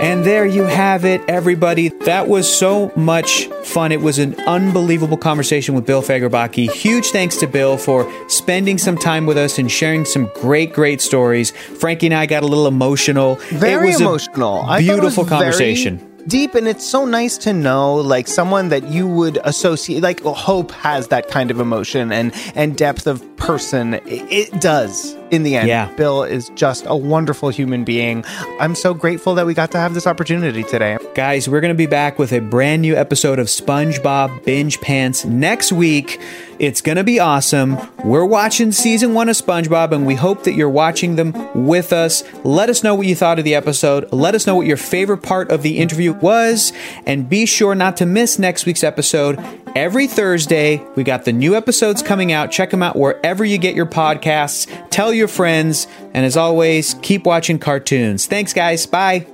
And 0.00 0.24
there 0.24 0.46
you 0.46 0.62
have 0.62 1.04
it, 1.04 1.20
everybody. 1.26 1.88
That 1.88 2.28
was 2.28 2.48
so 2.52 2.92
much 2.94 3.46
fun. 3.64 3.90
It 3.90 4.00
was 4.00 4.20
an 4.20 4.38
unbelievable 4.42 5.16
conversation 5.16 5.74
with 5.74 5.86
Bill 5.86 6.02
Fagerbakke. 6.02 6.70
Huge 6.70 7.08
thanks 7.08 7.36
to 7.38 7.48
Bill 7.48 7.76
for 7.76 8.08
spending 8.28 8.78
some 8.78 8.96
time 8.96 9.26
with 9.26 9.36
us 9.36 9.58
and 9.58 9.68
sharing 9.68 10.04
some 10.04 10.30
great, 10.34 10.72
great 10.72 11.00
stories. 11.00 11.50
Frankie 11.50 12.06
and 12.06 12.14
I 12.14 12.26
got 12.26 12.44
a 12.44 12.46
little 12.46 12.68
emotional. 12.68 13.34
very 13.50 13.88
it 13.88 13.92
was 13.92 14.00
emotional. 14.00 14.60
A 14.60 14.66
I 14.66 14.66
thought 14.66 14.98
it 14.98 15.02
was 15.02 15.16
beautiful 15.16 15.24
very 15.24 15.40
conversation. 15.40 16.22
deep, 16.28 16.54
and 16.54 16.68
it's 16.68 16.86
so 16.86 17.04
nice 17.04 17.36
to 17.38 17.52
know 17.52 17.96
like 17.96 18.28
someone 18.28 18.68
that 18.68 18.84
you 18.88 19.08
would 19.08 19.40
associate. 19.42 20.04
Like 20.04 20.20
Hope 20.20 20.70
has 20.70 21.08
that 21.08 21.26
kind 21.26 21.50
of 21.50 21.58
emotion 21.58 22.12
and 22.12 22.32
and 22.54 22.76
depth 22.76 23.08
of 23.08 23.24
person 23.36 23.94
it 24.06 24.60
does 24.60 25.17
in 25.30 25.42
the 25.42 25.56
end. 25.56 25.68
Yeah. 25.68 25.92
Bill 25.94 26.22
is 26.22 26.50
just 26.50 26.84
a 26.86 26.96
wonderful 26.96 27.48
human 27.48 27.84
being. 27.84 28.24
I'm 28.60 28.74
so 28.74 28.94
grateful 28.94 29.34
that 29.34 29.46
we 29.46 29.54
got 29.54 29.70
to 29.72 29.78
have 29.78 29.94
this 29.94 30.06
opportunity 30.06 30.62
today. 30.62 30.98
Guys, 31.14 31.48
we're 31.48 31.60
going 31.60 31.74
to 31.74 31.78
be 31.78 31.86
back 31.86 32.18
with 32.18 32.32
a 32.32 32.40
brand 32.40 32.82
new 32.82 32.96
episode 32.96 33.38
of 33.38 33.46
SpongeBob 33.46 34.44
Binge 34.44 34.80
Pants 34.80 35.24
next 35.24 35.72
week. 35.72 36.20
It's 36.58 36.80
going 36.80 36.96
to 36.96 37.04
be 37.04 37.20
awesome. 37.20 37.78
We're 38.04 38.24
watching 38.24 38.72
season 38.72 39.14
one 39.14 39.28
of 39.28 39.36
SpongeBob, 39.36 39.92
and 39.92 40.04
we 40.06 40.16
hope 40.16 40.42
that 40.42 40.54
you're 40.54 40.68
watching 40.68 41.14
them 41.14 41.32
with 41.66 41.92
us. 41.92 42.24
Let 42.44 42.68
us 42.68 42.82
know 42.82 42.96
what 42.96 43.06
you 43.06 43.14
thought 43.14 43.38
of 43.38 43.44
the 43.44 43.54
episode. 43.54 44.12
Let 44.12 44.34
us 44.34 44.46
know 44.46 44.56
what 44.56 44.66
your 44.66 44.76
favorite 44.76 45.18
part 45.18 45.52
of 45.52 45.62
the 45.62 45.78
interview 45.78 46.14
was, 46.14 46.72
and 47.06 47.28
be 47.28 47.46
sure 47.46 47.76
not 47.76 47.96
to 47.98 48.06
miss 48.06 48.38
next 48.40 48.66
week's 48.66 48.82
episode. 48.82 49.38
Every 49.78 50.08
Thursday, 50.08 50.84
we 50.96 51.04
got 51.04 51.24
the 51.24 51.32
new 51.32 51.54
episodes 51.54 52.02
coming 52.02 52.32
out. 52.32 52.50
Check 52.50 52.70
them 52.70 52.82
out 52.82 52.96
wherever 52.96 53.44
you 53.44 53.58
get 53.58 53.76
your 53.76 53.86
podcasts. 53.86 54.66
Tell 54.90 55.12
your 55.12 55.28
friends, 55.28 55.86
and 56.14 56.26
as 56.26 56.36
always, 56.36 56.94
keep 56.94 57.24
watching 57.24 57.60
cartoons. 57.60 58.26
Thanks, 58.26 58.52
guys. 58.52 58.86
Bye. 58.86 59.28